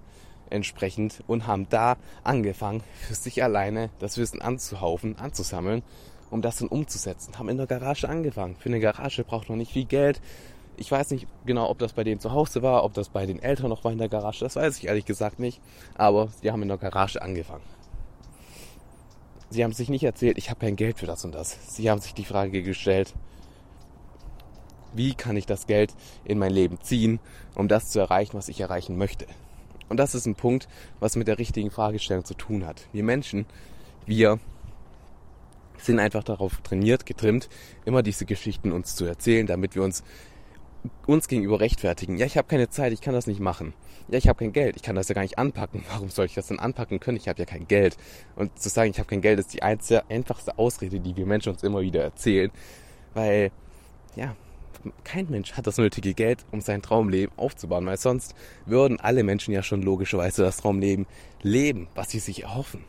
[0.49, 5.83] entsprechend, und haben da angefangen, für sich alleine das Wissen anzuhaufen, anzusammeln,
[6.31, 7.38] um das dann umzusetzen.
[7.38, 8.57] Haben in der Garage angefangen.
[8.59, 10.21] Für eine Garage braucht man nicht viel Geld,
[10.79, 13.43] ich weiß nicht genau, ob das bei denen zu Hause war, ob das bei den
[13.43, 14.41] Eltern noch war in der Garage.
[14.41, 15.61] Das weiß ich ehrlich gesagt nicht.
[15.95, 17.64] Aber sie haben in der Garage angefangen.
[19.51, 21.75] Sie haben sich nicht erzählt, ich habe kein Geld für das und das.
[21.75, 23.14] Sie haben sich die Frage gestellt,
[24.93, 27.19] wie kann ich das Geld in mein Leben ziehen,
[27.55, 29.27] um das zu erreichen, was ich erreichen möchte.
[29.88, 30.69] Und das ist ein Punkt,
[31.01, 32.87] was mit der richtigen Fragestellung zu tun hat.
[32.93, 33.47] Wir Menschen,
[34.05, 34.38] wir
[35.79, 37.49] sind einfach darauf trainiert, getrimmt,
[37.85, 40.03] immer diese Geschichten uns zu erzählen, damit wir uns
[41.07, 42.17] uns gegenüber rechtfertigen.
[42.19, 43.75] Ja, ich habe keine Zeit, ich kann das nicht machen.
[44.09, 45.85] Ja, ich habe kein Geld, ich kann das ja gar nicht anpacken.
[45.91, 47.17] Warum soll ich das denn anpacken können?
[47.17, 47.97] Ich habe ja kein Geld.
[48.37, 51.53] Und zu sagen, ich habe kein Geld, ist die einzige, einfachste Ausrede, die wir Menschen
[51.53, 52.51] uns immer wieder erzählen.
[53.14, 53.51] Weil,
[54.17, 54.37] ja,
[55.03, 59.53] kein Mensch hat das nötige Geld, um sein Traumleben aufzubauen, weil sonst würden alle Menschen
[59.53, 61.07] ja schon logischerweise das Traumleben
[61.43, 62.85] leben, was sie sich erhoffen.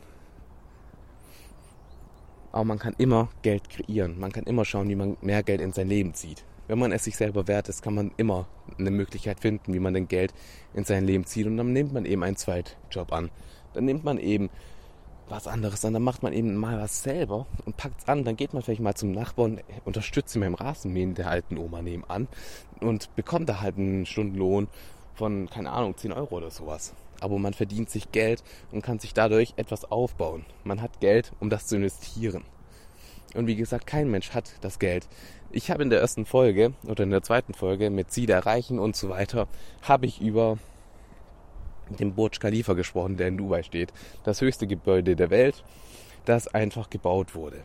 [2.52, 4.18] Aber man kann immer Geld kreieren.
[4.18, 7.02] Man kann immer schauen, wie man mehr Geld in sein Leben zieht wenn man es
[7.02, 8.46] sich selber wert ist, kann man immer
[8.78, 10.32] eine Möglichkeit finden, wie man denn Geld
[10.72, 11.48] in sein Leben zieht.
[11.48, 13.30] Und dann nimmt man eben einen Zweitjob an.
[13.72, 14.50] Dann nimmt man eben
[15.28, 15.94] was anderes an.
[15.94, 18.22] Dann macht man eben mal was selber und packt es an.
[18.22, 22.28] Dann geht man vielleicht mal zum Nachbarn, unterstützt ihn beim Rasenmähen der alten Oma nebenan
[22.80, 24.68] und bekommt da halt einen Stundenlohn
[25.14, 26.94] von, keine Ahnung, 10 Euro oder sowas.
[27.20, 30.46] Aber man verdient sich Geld und kann sich dadurch etwas aufbauen.
[30.62, 32.44] Man hat Geld, um das zu investieren.
[33.34, 35.08] Und wie gesagt, kein Mensch hat das Geld.
[35.52, 38.94] Ich habe in der ersten Folge oder in der zweiten Folge mit Ziele erreichen und
[38.94, 39.48] so weiter,
[39.82, 40.58] habe ich über
[41.88, 43.92] den Burj Khalifa gesprochen, der in Dubai steht.
[44.22, 45.64] Das höchste Gebäude der Welt,
[46.24, 47.64] das einfach gebaut wurde.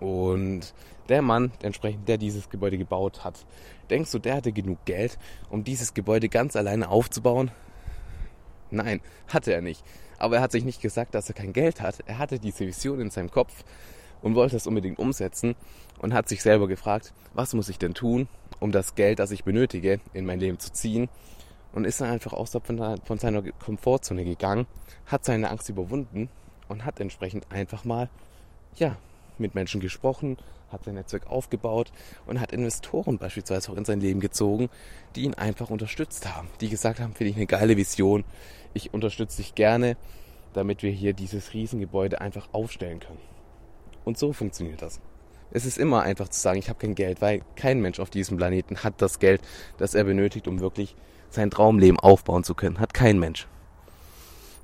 [0.00, 0.74] Und
[1.08, 3.46] der Mann, entsprechend, der dieses Gebäude gebaut hat,
[3.88, 5.16] denkst du, der hatte genug Geld,
[5.48, 7.52] um dieses Gebäude ganz alleine aufzubauen?
[8.72, 9.84] Nein, hatte er nicht.
[10.18, 12.00] Aber er hat sich nicht gesagt, dass er kein Geld hat.
[12.06, 13.64] Er hatte diese Vision in seinem Kopf
[14.22, 15.54] und wollte es unbedingt umsetzen
[16.00, 18.28] und hat sich selber gefragt, was muss ich denn tun,
[18.60, 21.08] um das Geld, das ich benötige, in mein Leben zu ziehen
[21.72, 24.66] und ist dann einfach außerhalb von, von seiner Komfortzone gegangen,
[25.06, 26.28] hat seine Angst überwunden
[26.68, 28.08] und hat entsprechend einfach mal,
[28.76, 28.96] ja,
[29.38, 30.36] mit Menschen gesprochen,
[30.70, 31.92] hat sein Netzwerk aufgebaut
[32.26, 34.70] und hat Investoren beispielsweise auch in sein Leben gezogen,
[35.16, 38.24] die ihn einfach unterstützt haben, die gesagt haben, finde ich eine geile Vision,
[38.74, 39.96] ich unterstütze dich gerne,
[40.54, 43.31] damit wir hier dieses Riesengebäude einfach aufstellen können.
[44.04, 45.00] Und so funktioniert das.
[45.50, 48.38] Es ist immer einfach zu sagen, ich habe kein Geld, weil kein Mensch auf diesem
[48.38, 49.42] Planeten hat das Geld,
[49.76, 50.96] das er benötigt, um wirklich
[51.28, 52.80] sein Traumleben aufbauen zu können.
[52.80, 53.46] Hat kein Mensch.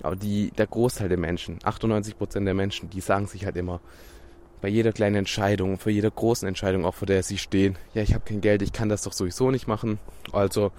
[0.02, 3.80] Aber die, der Großteil der Menschen, 98% der Menschen, die sagen sich halt immer,
[4.60, 8.14] bei jeder kleinen Entscheidung, für jeder großen Entscheidung, auch vor der sie stehen, ja, ich
[8.14, 9.98] habe kein Geld, ich kann das doch sowieso nicht machen.
[10.32, 10.72] Also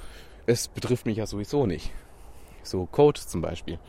[0.45, 1.91] es betrifft mich ja sowieso nicht.
[2.63, 3.79] So Coach zum Beispiel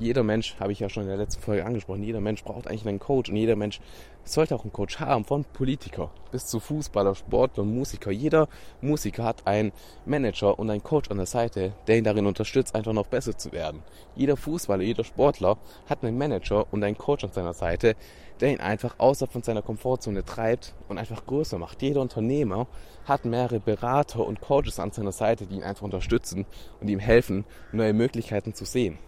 [0.00, 2.86] jeder Mensch, habe ich ja schon in der letzten Folge angesprochen, jeder Mensch braucht eigentlich
[2.88, 3.80] einen Coach und jeder Mensch
[4.24, 8.10] sollte auch einen Coach haben, von Politiker bis zu Fußballer, Sportler, Musiker.
[8.10, 8.48] Jeder
[8.80, 9.72] Musiker hat einen
[10.06, 13.52] Manager und einen Coach an der Seite, der ihn darin unterstützt, einfach noch besser zu
[13.52, 13.82] werden.
[14.16, 17.94] Jeder Fußballer, jeder Sportler hat einen Manager und einen Coach an seiner Seite,
[18.40, 21.82] der ihn einfach außerhalb von seiner Komfortzone treibt und einfach größer macht.
[21.82, 22.68] Jeder Unternehmer
[23.04, 26.46] hat mehrere Berater und Coaches an seiner Seite, die ihn einfach unterstützen
[26.80, 28.98] und ihm helfen, neue Möglichkeiten zu sehen.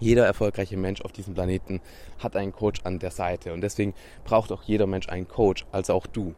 [0.00, 1.80] Jeder erfolgreiche Mensch auf diesem Planeten
[2.18, 5.94] hat einen Coach an der Seite und deswegen braucht auch jeder Mensch einen Coach, also
[5.94, 6.34] auch du.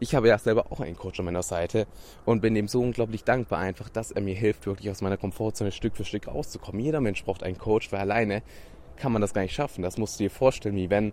[0.00, 1.86] Ich habe ja selber auch einen Coach an meiner Seite
[2.24, 5.72] und bin ihm so unglaublich dankbar einfach, dass er mir hilft, wirklich aus meiner Komfortzone
[5.72, 6.80] Stück für Stück rauszukommen.
[6.80, 8.42] Jeder Mensch braucht einen Coach, weil alleine
[8.96, 9.82] kann man das gar nicht schaffen.
[9.82, 11.12] Das musst du dir vorstellen, wie wenn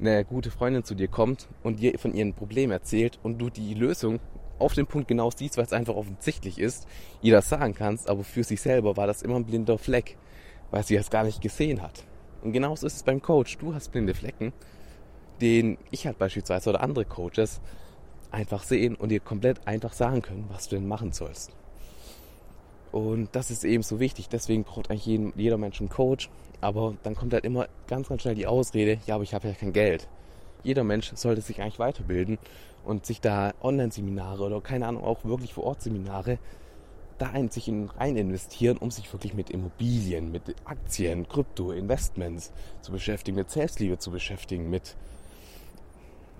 [0.00, 3.74] eine gute Freundin zu dir kommt und dir von ihrem Problem erzählt und du die
[3.74, 4.18] Lösung
[4.58, 6.86] auf den Punkt genau siehst, weil es einfach offensichtlich ist,
[7.20, 10.16] ihr das sagen kannst, aber für sich selber war das immer ein blinder Fleck
[10.72, 12.02] weil sie es gar nicht gesehen hat.
[12.42, 13.58] Und genauso ist es beim Coach.
[13.58, 14.52] Du hast blinde Flecken,
[15.40, 17.60] den ich halt beispielsweise oder andere Coaches
[18.32, 21.52] einfach sehen und dir komplett einfach sagen können, was du denn machen sollst.
[22.90, 24.28] Und das ist eben so wichtig.
[24.28, 26.28] Deswegen braucht eigentlich jeden, jeder Mensch einen Coach.
[26.60, 29.54] Aber dann kommt halt immer ganz, ganz schnell die Ausrede, ja, aber ich habe ja
[29.54, 30.08] kein Geld.
[30.62, 32.38] Jeder Mensch sollte sich eigentlich weiterbilden
[32.84, 36.38] und sich da Online-Seminare oder keine Ahnung, auch wirklich vor Ort Seminare
[37.18, 42.92] da sich in, rein investieren, um sich wirklich mit Immobilien, mit Aktien, Krypto, Investments zu
[42.92, 44.96] beschäftigen, mit Selbstliebe zu beschäftigen, mit,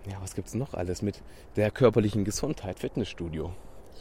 [0.08, 1.22] ja, was gibt's noch alles, mit
[1.56, 3.52] der körperlichen Gesundheit, Fitnessstudio.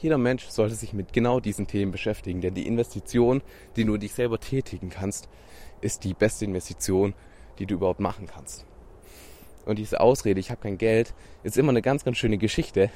[0.01, 3.43] Jeder Mensch sollte sich mit genau diesen Themen beschäftigen, denn die Investition,
[3.75, 5.29] die du dich selber tätigen kannst,
[5.81, 7.13] ist die beste Investition,
[7.59, 8.65] die du überhaupt machen kannst.
[9.65, 12.89] Und diese Ausrede, ich habe kein Geld, ist immer eine ganz, ganz schöne Geschichte,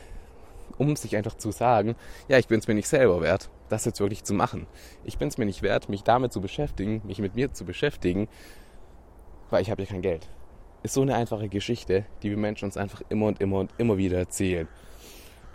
[0.77, 1.95] um sich einfach zu sagen,
[2.27, 4.67] ja, ich bin es mir nicht selber wert, das jetzt wirklich zu machen.
[5.03, 8.27] Ich bin es mir nicht wert, mich damit zu beschäftigen, mich mit mir zu beschäftigen,
[9.49, 10.29] weil ich habe ja kein Geld.
[10.83, 13.97] Ist so eine einfache Geschichte, die wir Menschen uns einfach immer und immer und immer
[13.97, 14.67] wieder erzählen.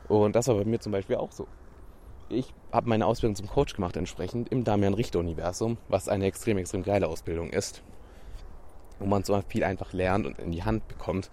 [0.09, 1.47] Und das war bei mir zum Beispiel auch so.
[2.29, 6.59] Ich habe meine Ausbildung zum Coach gemacht entsprechend im Damian Richter Universum, was eine extrem,
[6.59, 7.83] extrem geile Ausbildung ist.
[8.99, 11.31] Wo man so viel einfach lernt und in die Hand bekommt.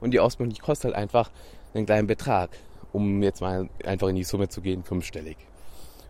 [0.00, 1.30] Und die Ausbildung, die kostet halt einfach
[1.74, 2.50] einen kleinen Betrag
[2.94, 5.36] um jetzt mal einfach in die Summe zu gehen, fünfstellig.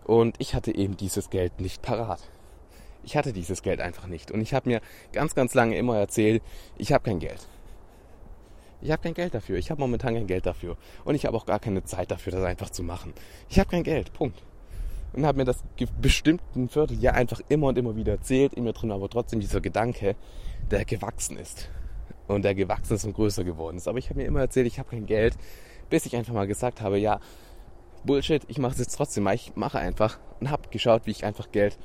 [0.05, 2.21] Und ich hatte eben dieses Geld nicht parat.
[3.03, 4.31] Ich hatte dieses Geld einfach nicht.
[4.31, 6.41] Und ich habe mir ganz, ganz lange immer erzählt,
[6.77, 7.47] ich habe kein Geld.
[8.81, 9.57] Ich habe kein Geld dafür.
[9.57, 10.77] Ich habe momentan kein Geld dafür.
[11.05, 13.13] Und ich habe auch gar keine Zeit dafür, das einfach zu machen.
[13.49, 14.13] Ich habe kein Geld.
[14.13, 14.43] Punkt.
[15.13, 15.63] Und habe mir das
[16.01, 18.53] bestimmt ein Vierteljahr einfach immer und immer wieder erzählt.
[18.53, 20.15] In mir drin aber trotzdem dieser Gedanke,
[20.69, 21.69] der gewachsen ist.
[22.27, 23.87] Und der gewachsen ist und größer geworden ist.
[23.87, 25.35] Aber ich habe mir immer erzählt, ich habe kein Geld
[25.89, 27.19] bis ich einfach mal gesagt habe, ja,
[28.05, 31.51] Bullshit, ich mache es jetzt trotzdem ich mache einfach und habe geschaut, wie ich einfach
[31.51, 31.77] Geld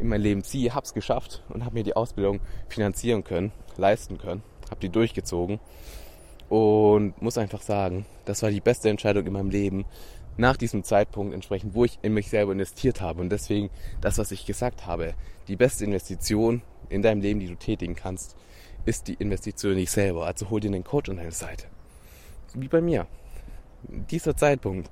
[0.00, 4.18] in mein Leben ziehe, habe es geschafft und habe mir die Ausbildung finanzieren können, leisten
[4.18, 5.60] können, habe die durchgezogen
[6.48, 9.84] und muss einfach sagen, das war die beste Entscheidung in meinem Leben
[10.36, 13.20] nach diesem Zeitpunkt entsprechend, wo ich in mich selber investiert habe.
[13.20, 15.14] Und deswegen das, was ich gesagt habe,
[15.48, 18.36] die beste Investition in deinem Leben, die du tätigen kannst,
[18.84, 20.26] ist die Investition in dich selber.
[20.26, 21.66] Also hol dir einen Coach an deine Seite.
[22.54, 23.06] Wie bei mir.
[23.82, 24.90] Dieser Zeitpunkt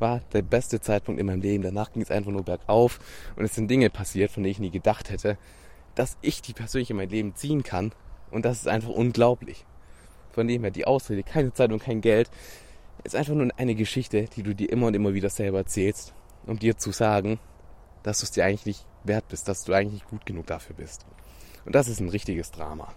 [0.00, 1.62] war der beste Zeitpunkt in meinem Leben.
[1.62, 3.00] Danach ging es einfach nur bergauf
[3.36, 5.38] und es sind Dinge passiert, von denen ich nie gedacht hätte,
[5.94, 7.92] dass ich die persönlich in mein Leben ziehen kann.
[8.30, 9.64] Und das ist einfach unglaublich.
[10.32, 12.30] Von dem her, die Ausrede, keine Zeit und kein Geld,
[13.04, 16.14] ist einfach nur eine Geschichte, die du dir immer und immer wieder selber erzählst,
[16.46, 17.38] um dir zu sagen,
[18.02, 20.76] dass du es dir eigentlich nicht wert bist, dass du eigentlich nicht gut genug dafür
[20.76, 21.06] bist.
[21.64, 22.94] Und das ist ein richtiges Drama.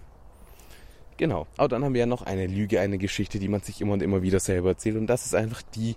[1.18, 1.46] Genau.
[1.58, 4.02] Aber dann haben wir ja noch eine Lüge, eine Geschichte, die man sich immer und
[4.02, 4.98] immer wieder selber erzählt.
[4.98, 5.96] Und das ist einfach die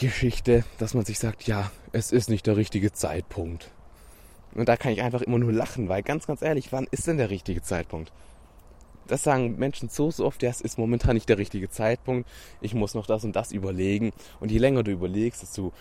[0.00, 3.70] Geschichte, dass man sich sagt, ja, es ist nicht der richtige Zeitpunkt.
[4.54, 7.18] Und da kann ich einfach immer nur lachen, weil ganz, ganz ehrlich, wann ist denn
[7.18, 8.10] der richtige Zeitpunkt?
[9.06, 12.26] Das sagen Menschen so, so oft, ja, es ist momentan nicht der richtige Zeitpunkt.
[12.62, 14.12] Ich muss noch das und das überlegen.
[14.40, 15.74] Und je länger du überlegst, desto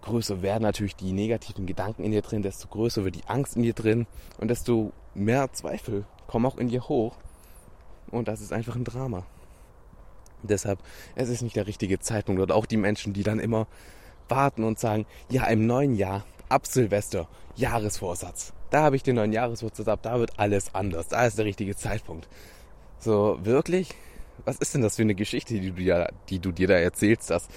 [0.00, 3.62] größer werden natürlich die negativen Gedanken in dir drin, desto größer wird die Angst in
[3.62, 4.06] dir drin
[4.38, 7.16] und desto mehr Zweifel kommen auch in dir hoch.
[8.10, 9.26] Und das ist einfach ein Drama.
[10.42, 10.78] Deshalb,
[11.14, 12.40] es ist nicht der richtige Zeitpunkt.
[12.40, 13.66] Oder auch die Menschen, die dann immer
[14.28, 18.52] warten und sagen, ja, im neuen Jahr, ab Silvester, Jahresvorsatz.
[18.70, 21.08] Da habe ich den neuen Jahresvorsatz ab, da wird alles anders.
[21.08, 22.28] Da ist der richtige Zeitpunkt.
[22.98, 23.90] So, wirklich?
[24.44, 27.30] Was ist denn das für eine Geschichte, die du, ja, die du dir da erzählst,
[27.30, 27.48] dass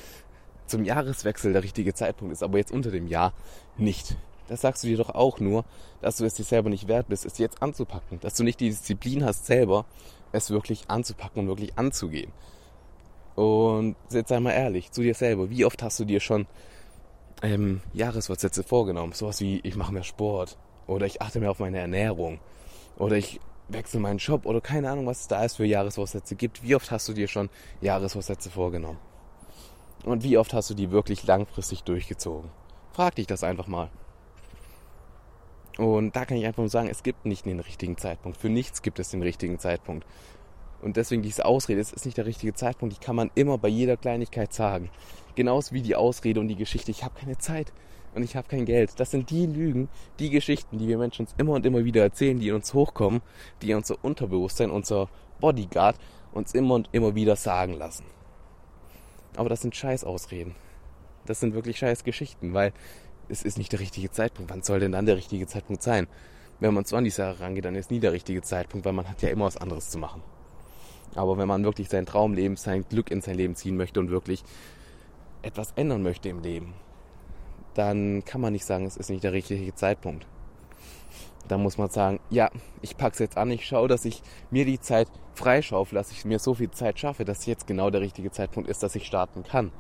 [0.66, 3.34] zum Jahreswechsel der richtige Zeitpunkt ist, aber jetzt unter dem Jahr
[3.78, 4.16] nicht?
[4.48, 5.66] Das sagst du dir doch auch nur,
[6.02, 8.20] dass du es dir selber nicht wert bist, es jetzt anzupacken.
[8.20, 9.86] Dass du nicht die Disziplin hast, selber
[10.32, 12.32] es wirklich anzupacken und wirklich anzugehen.
[13.40, 16.46] Und jetzt sei mal ehrlich zu dir selber, wie oft hast du dir schon
[17.42, 19.14] ähm, Jahresvorsätze vorgenommen?
[19.14, 22.42] Sowas wie, ich mache mehr Sport oder ich achte mehr auf meine Ernährung
[22.98, 26.64] oder ich wechsle meinen Job oder keine Ahnung, was es da ist für Jahresvorsätze gibt.
[26.64, 27.50] Wie oft hast du dir schon
[27.80, 29.00] Jahresvorsätze vorgenommen?
[30.04, 32.52] Und wie oft hast du die wirklich langfristig durchgezogen?
[32.92, 33.90] Frag dich das einfach mal.
[35.78, 38.38] Und da kann ich einfach nur sagen, es gibt nicht den richtigen Zeitpunkt.
[38.38, 40.06] Für nichts gibt es den richtigen Zeitpunkt.
[40.82, 43.68] Und deswegen diese Ausrede, es ist nicht der richtige Zeitpunkt, die kann man immer bei
[43.68, 44.90] jeder Kleinigkeit sagen.
[45.36, 47.74] Genauso wie die Ausrede und die Geschichte, ich habe keine Zeit
[48.16, 49.00] und ich habe kein Geld.
[49.00, 49.90] Das sind die Lügen,
[50.20, 53.22] die Geschichten, die wir Menschen uns immer und immer wieder erzählen, die in uns hochkommen,
[53.62, 55.98] die unser Unterbewusstsein, unser Bodyguard
[56.32, 58.06] uns immer und immer wieder sagen lassen.
[59.36, 60.56] Aber das sind Scheißausreden.
[61.26, 62.74] Das sind wirklich scheiß Geschichten, weil
[63.28, 64.52] es ist nicht der richtige Zeitpunkt.
[64.52, 66.08] Wann soll denn dann der richtige Zeitpunkt sein?
[66.60, 69.08] Wenn man so an die Sache rangeht, dann ist nie der richtige Zeitpunkt, weil man
[69.08, 70.22] hat ja immer was anderes zu machen.
[71.16, 74.44] Aber wenn man wirklich sein Traumleben, sein Glück in sein Leben ziehen möchte und wirklich
[75.42, 76.74] etwas ändern möchte im Leben,
[77.74, 80.28] dann kann man nicht sagen, es ist nicht der richtige Zeitpunkt.
[81.48, 82.50] Da muss man sagen, ja,
[82.82, 86.38] ich pack's jetzt an, ich schaue, dass ich mir die Zeit freischaufel, dass ich mir
[86.38, 89.72] so viel Zeit schaffe, dass jetzt genau der richtige Zeitpunkt ist, dass ich starten kann.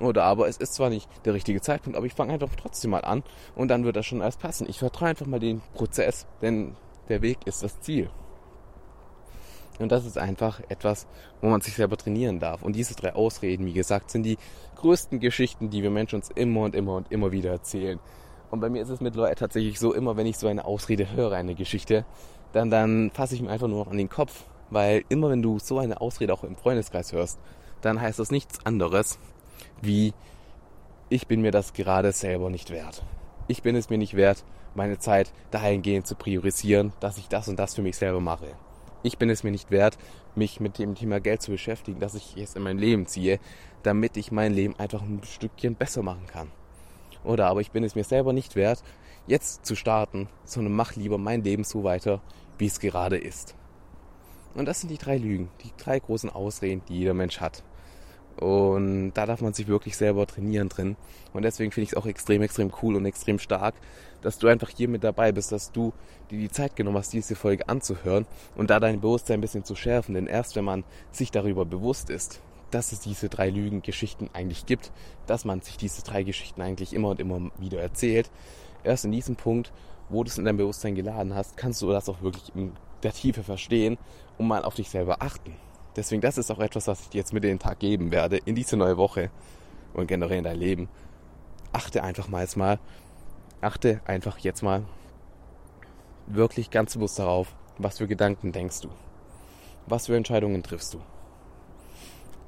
[0.00, 3.04] Oder aber es ist zwar nicht der richtige Zeitpunkt, aber ich fange einfach trotzdem mal
[3.04, 3.22] an
[3.54, 4.68] und dann wird das schon alles passen.
[4.68, 6.76] Ich vertraue einfach mal den Prozess, denn
[7.08, 8.10] der Weg ist das Ziel.
[9.78, 11.06] Und das ist einfach etwas,
[11.40, 12.62] wo man sich selber trainieren darf.
[12.62, 14.38] Und diese drei Ausreden, wie gesagt, sind die
[14.76, 17.98] größten Geschichten, die wir Menschen uns immer und immer und immer wieder erzählen.
[18.50, 21.32] Und bei mir ist es mittlerweile tatsächlich so, immer wenn ich so eine Ausrede höre,
[21.32, 22.04] eine Geschichte,
[22.52, 24.44] dann, dann fasse ich mir einfach nur noch an den Kopf.
[24.70, 27.38] Weil immer wenn du so eine Ausrede auch im Freundeskreis hörst,
[27.80, 29.18] dann heißt das nichts anderes
[29.82, 30.14] wie,
[31.08, 33.02] ich bin mir das gerade selber nicht wert.
[33.48, 37.58] Ich bin es mir nicht wert, meine Zeit dahingehend zu priorisieren, dass ich das und
[37.58, 38.46] das für mich selber mache
[39.04, 39.98] ich bin es mir nicht wert,
[40.34, 43.38] mich mit dem Thema Geld zu beschäftigen, dass ich es in mein Leben ziehe,
[43.84, 46.50] damit ich mein Leben einfach ein Stückchen besser machen kann.
[47.22, 48.82] Oder aber ich bin es mir selber nicht wert,
[49.26, 52.20] jetzt zu starten, sondern mach lieber mein Leben so weiter,
[52.58, 53.54] wie es gerade ist.
[54.54, 57.62] Und das sind die drei Lügen, die drei großen Ausreden, die jeder Mensch hat.
[58.36, 60.96] Und da darf man sich wirklich selber trainieren drin.
[61.32, 63.74] Und deswegen finde ich es auch extrem, extrem cool und extrem stark,
[64.24, 65.92] dass du einfach hier mit dabei bist, dass du
[66.30, 69.76] dir die Zeit genommen hast, diese Folge anzuhören und da dein Bewusstsein ein bisschen zu
[69.76, 70.14] schärfen.
[70.14, 74.90] Denn erst wenn man sich darüber bewusst ist, dass es diese drei Lügengeschichten eigentlich gibt,
[75.26, 78.30] dass man sich diese drei Geschichten eigentlich immer und immer wieder erzählt,
[78.82, 79.72] erst in diesem Punkt,
[80.08, 83.12] wo du es in dein Bewusstsein geladen hast, kannst du das auch wirklich in der
[83.12, 83.98] Tiefe verstehen
[84.38, 85.54] und mal auf dich selber achten.
[85.96, 88.38] Deswegen, das ist auch etwas, was ich dir jetzt mit in den Tag geben werde,
[88.38, 89.30] in diese neue Woche
[89.92, 90.88] und generell in dein Leben.
[91.72, 92.78] Achte einfach mal jetzt mal,
[93.64, 94.84] achte einfach jetzt mal
[96.26, 98.88] wirklich ganz bewusst darauf, was für Gedanken denkst du?
[99.86, 101.00] Was für Entscheidungen triffst du?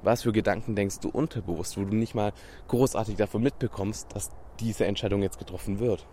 [0.03, 2.33] Was für Gedanken denkst du unterbewusst, wo du nicht mal
[2.69, 6.07] großartig davon mitbekommst, dass diese Entscheidung jetzt getroffen wird?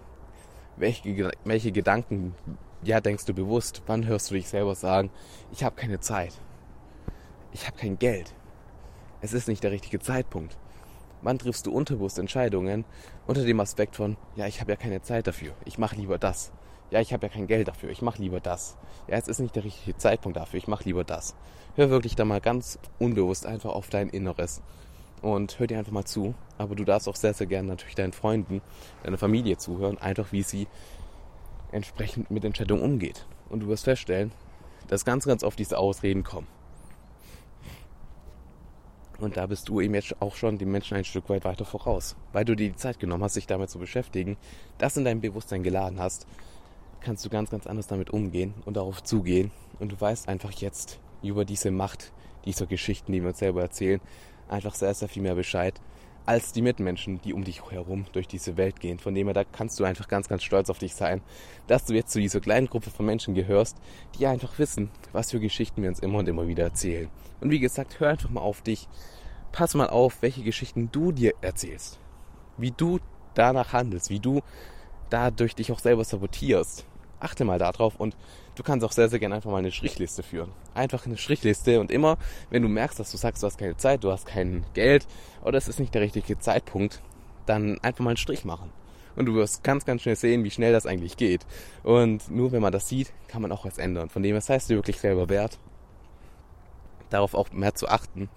[0.76, 2.36] Welche, welche Gedanken
[2.82, 3.84] ja, denkst du bewusst?
[3.86, 5.12] Wann hörst du dich selber sagen,
[5.52, 6.34] ich habe keine Zeit?
[7.54, 8.34] ich habe kein Geld.
[9.22, 10.58] Es ist nicht der richtige Zeitpunkt.
[11.22, 12.84] Wann triffst du unterbewusst Entscheidungen
[13.28, 16.52] unter dem Aspekt von, ja, ich habe ja keine Zeit dafür, ich mache lieber das.
[16.92, 18.78] Ja, ich habe ja kein Geld dafür, ich mache lieber das.
[19.08, 21.36] Ja, es ist nicht der richtige Zeitpunkt dafür, ich mache lieber das.
[21.76, 24.62] Hör wirklich da mal ganz unbewusst einfach auf dein Inneres
[25.24, 26.36] und hör dir einfach mal zu.
[26.58, 28.62] Aber du darfst auch sehr, sehr gerne natürlich deinen Freunden,
[29.04, 30.68] deiner Familie zuhören, einfach wie sie
[31.72, 33.26] entsprechend mit Entscheidungen umgeht.
[33.50, 34.32] Und du wirst feststellen,
[34.88, 36.48] dass ganz, ganz oft diese Ausreden kommen.
[39.24, 42.18] Und da bist du eben jetzt auch schon den Menschen ein Stück weit weiter voraus.
[42.34, 44.36] Weil du dir die Zeit genommen hast, sich damit zu beschäftigen,
[44.80, 46.28] das in dein Bewusstsein geladen hast,
[47.00, 49.52] kannst du ganz, ganz anders damit umgehen und darauf zugehen.
[49.80, 52.12] Und du weißt einfach jetzt über diese Macht
[52.44, 54.02] dieser Geschichten, die wir uns selber erzählen,
[54.50, 55.80] einfach sehr, sehr viel mehr Bescheid
[56.26, 59.00] als die Mitmenschen, die um dich herum durch diese Welt gehen.
[59.00, 61.22] Von dem her, da kannst du einfach ganz, ganz stolz auf dich sein,
[61.68, 63.78] dass du jetzt zu dieser kleinen Gruppe von Menschen gehörst,
[64.18, 67.10] die einfach wissen, was für Geschichten wir uns immer und immer wieder erzählen.
[67.42, 68.88] Und wie gesagt, hör einfach mal auf dich.
[69.52, 72.00] Pass mal auf, welche Geschichten du dir erzählst.
[72.58, 73.00] Wie du
[73.34, 74.42] danach handelst, wie du
[75.10, 76.86] dadurch dich auch selber sabotierst
[77.24, 78.16] achte mal darauf und
[78.56, 80.52] du kannst auch sehr, sehr gerne einfach mal eine Strichliste führen.
[80.74, 82.18] Einfach eine Strichliste und immer,
[82.50, 85.08] wenn du merkst, dass du sagst, du hast keine Zeit, du hast kein Geld
[85.44, 87.02] oder es ist nicht der richtige Zeitpunkt,
[87.46, 88.70] dann einfach mal einen Strich machen.
[89.16, 91.46] Und du wirst ganz, ganz schnell sehen, wie schnell das eigentlich geht.
[91.84, 94.10] Und nur wenn man das sieht, kann man auch was ändern.
[94.10, 95.60] Von dem, was heißt du wirklich selber wert,
[97.10, 98.30] darauf auch mehr zu achten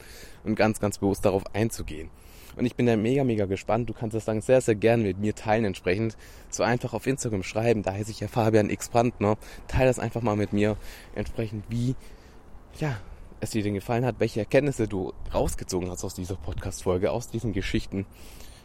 [0.45, 2.11] und ganz, ganz bewusst darauf einzugehen.
[2.57, 3.89] Und ich bin da mega, mega gespannt.
[3.89, 6.17] Du kannst das dann sehr, sehr gerne mit mir teilen entsprechend.
[6.49, 7.83] So einfach auf Instagram schreiben.
[7.83, 9.37] Da heiße ich ja Fabian X Brandner.
[9.69, 10.77] Teil das einfach mal mit mir
[11.15, 11.95] entsprechend, wie
[12.79, 12.97] ja,
[13.41, 17.53] es dir denn gefallen hat, welche Erkenntnisse du rausgezogen hast aus dieser Podcast-Folge, aus diesen
[17.53, 18.07] Geschichten.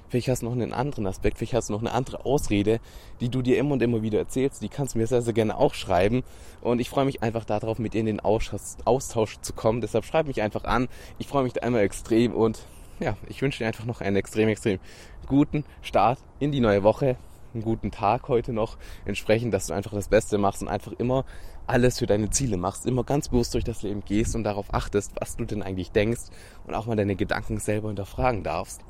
[0.09, 2.81] Vielleicht hast du noch einen anderen Aspekt, vielleicht hast du noch eine andere Ausrede,
[3.21, 4.61] die du dir immer und immer wieder erzählst.
[4.61, 6.23] Die kannst du mir sehr, sehr gerne auch schreiben.
[6.59, 9.79] Und ich freue mich einfach darauf, mit dir in den Austausch zu kommen.
[9.79, 10.89] Deshalb schreib mich einfach an.
[11.17, 12.59] Ich freue mich da einmal extrem und
[13.01, 14.79] ja, ich wünsche dir einfach noch einen extrem, extrem
[15.27, 17.17] guten Start in die neue Woche.
[17.53, 18.77] Einen guten Tag heute noch.
[19.03, 21.25] Entsprechend, dass du einfach das Beste machst und einfach immer
[21.67, 25.13] alles für deine Ziele machst, immer ganz bewusst durch das Leben gehst und darauf achtest,
[25.19, 26.21] was du denn eigentlich denkst
[26.65, 28.81] und auch mal deine Gedanken selber hinterfragen darfst.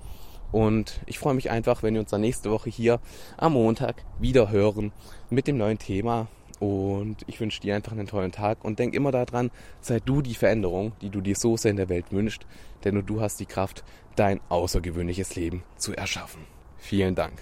[0.51, 2.99] Und ich freue mich einfach, wenn wir uns dann nächste Woche hier
[3.37, 4.91] am Montag wieder hören
[5.29, 6.27] mit dem neuen Thema.
[6.61, 9.49] Und ich wünsche dir einfach einen tollen Tag und denk immer daran,
[9.79, 12.45] sei du die Veränderung, die du dir so sehr in der Welt wünschst,
[12.83, 13.83] denn nur du hast die Kraft,
[14.15, 16.45] dein außergewöhnliches Leben zu erschaffen.
[16.77, 17.33] Vielen Dank.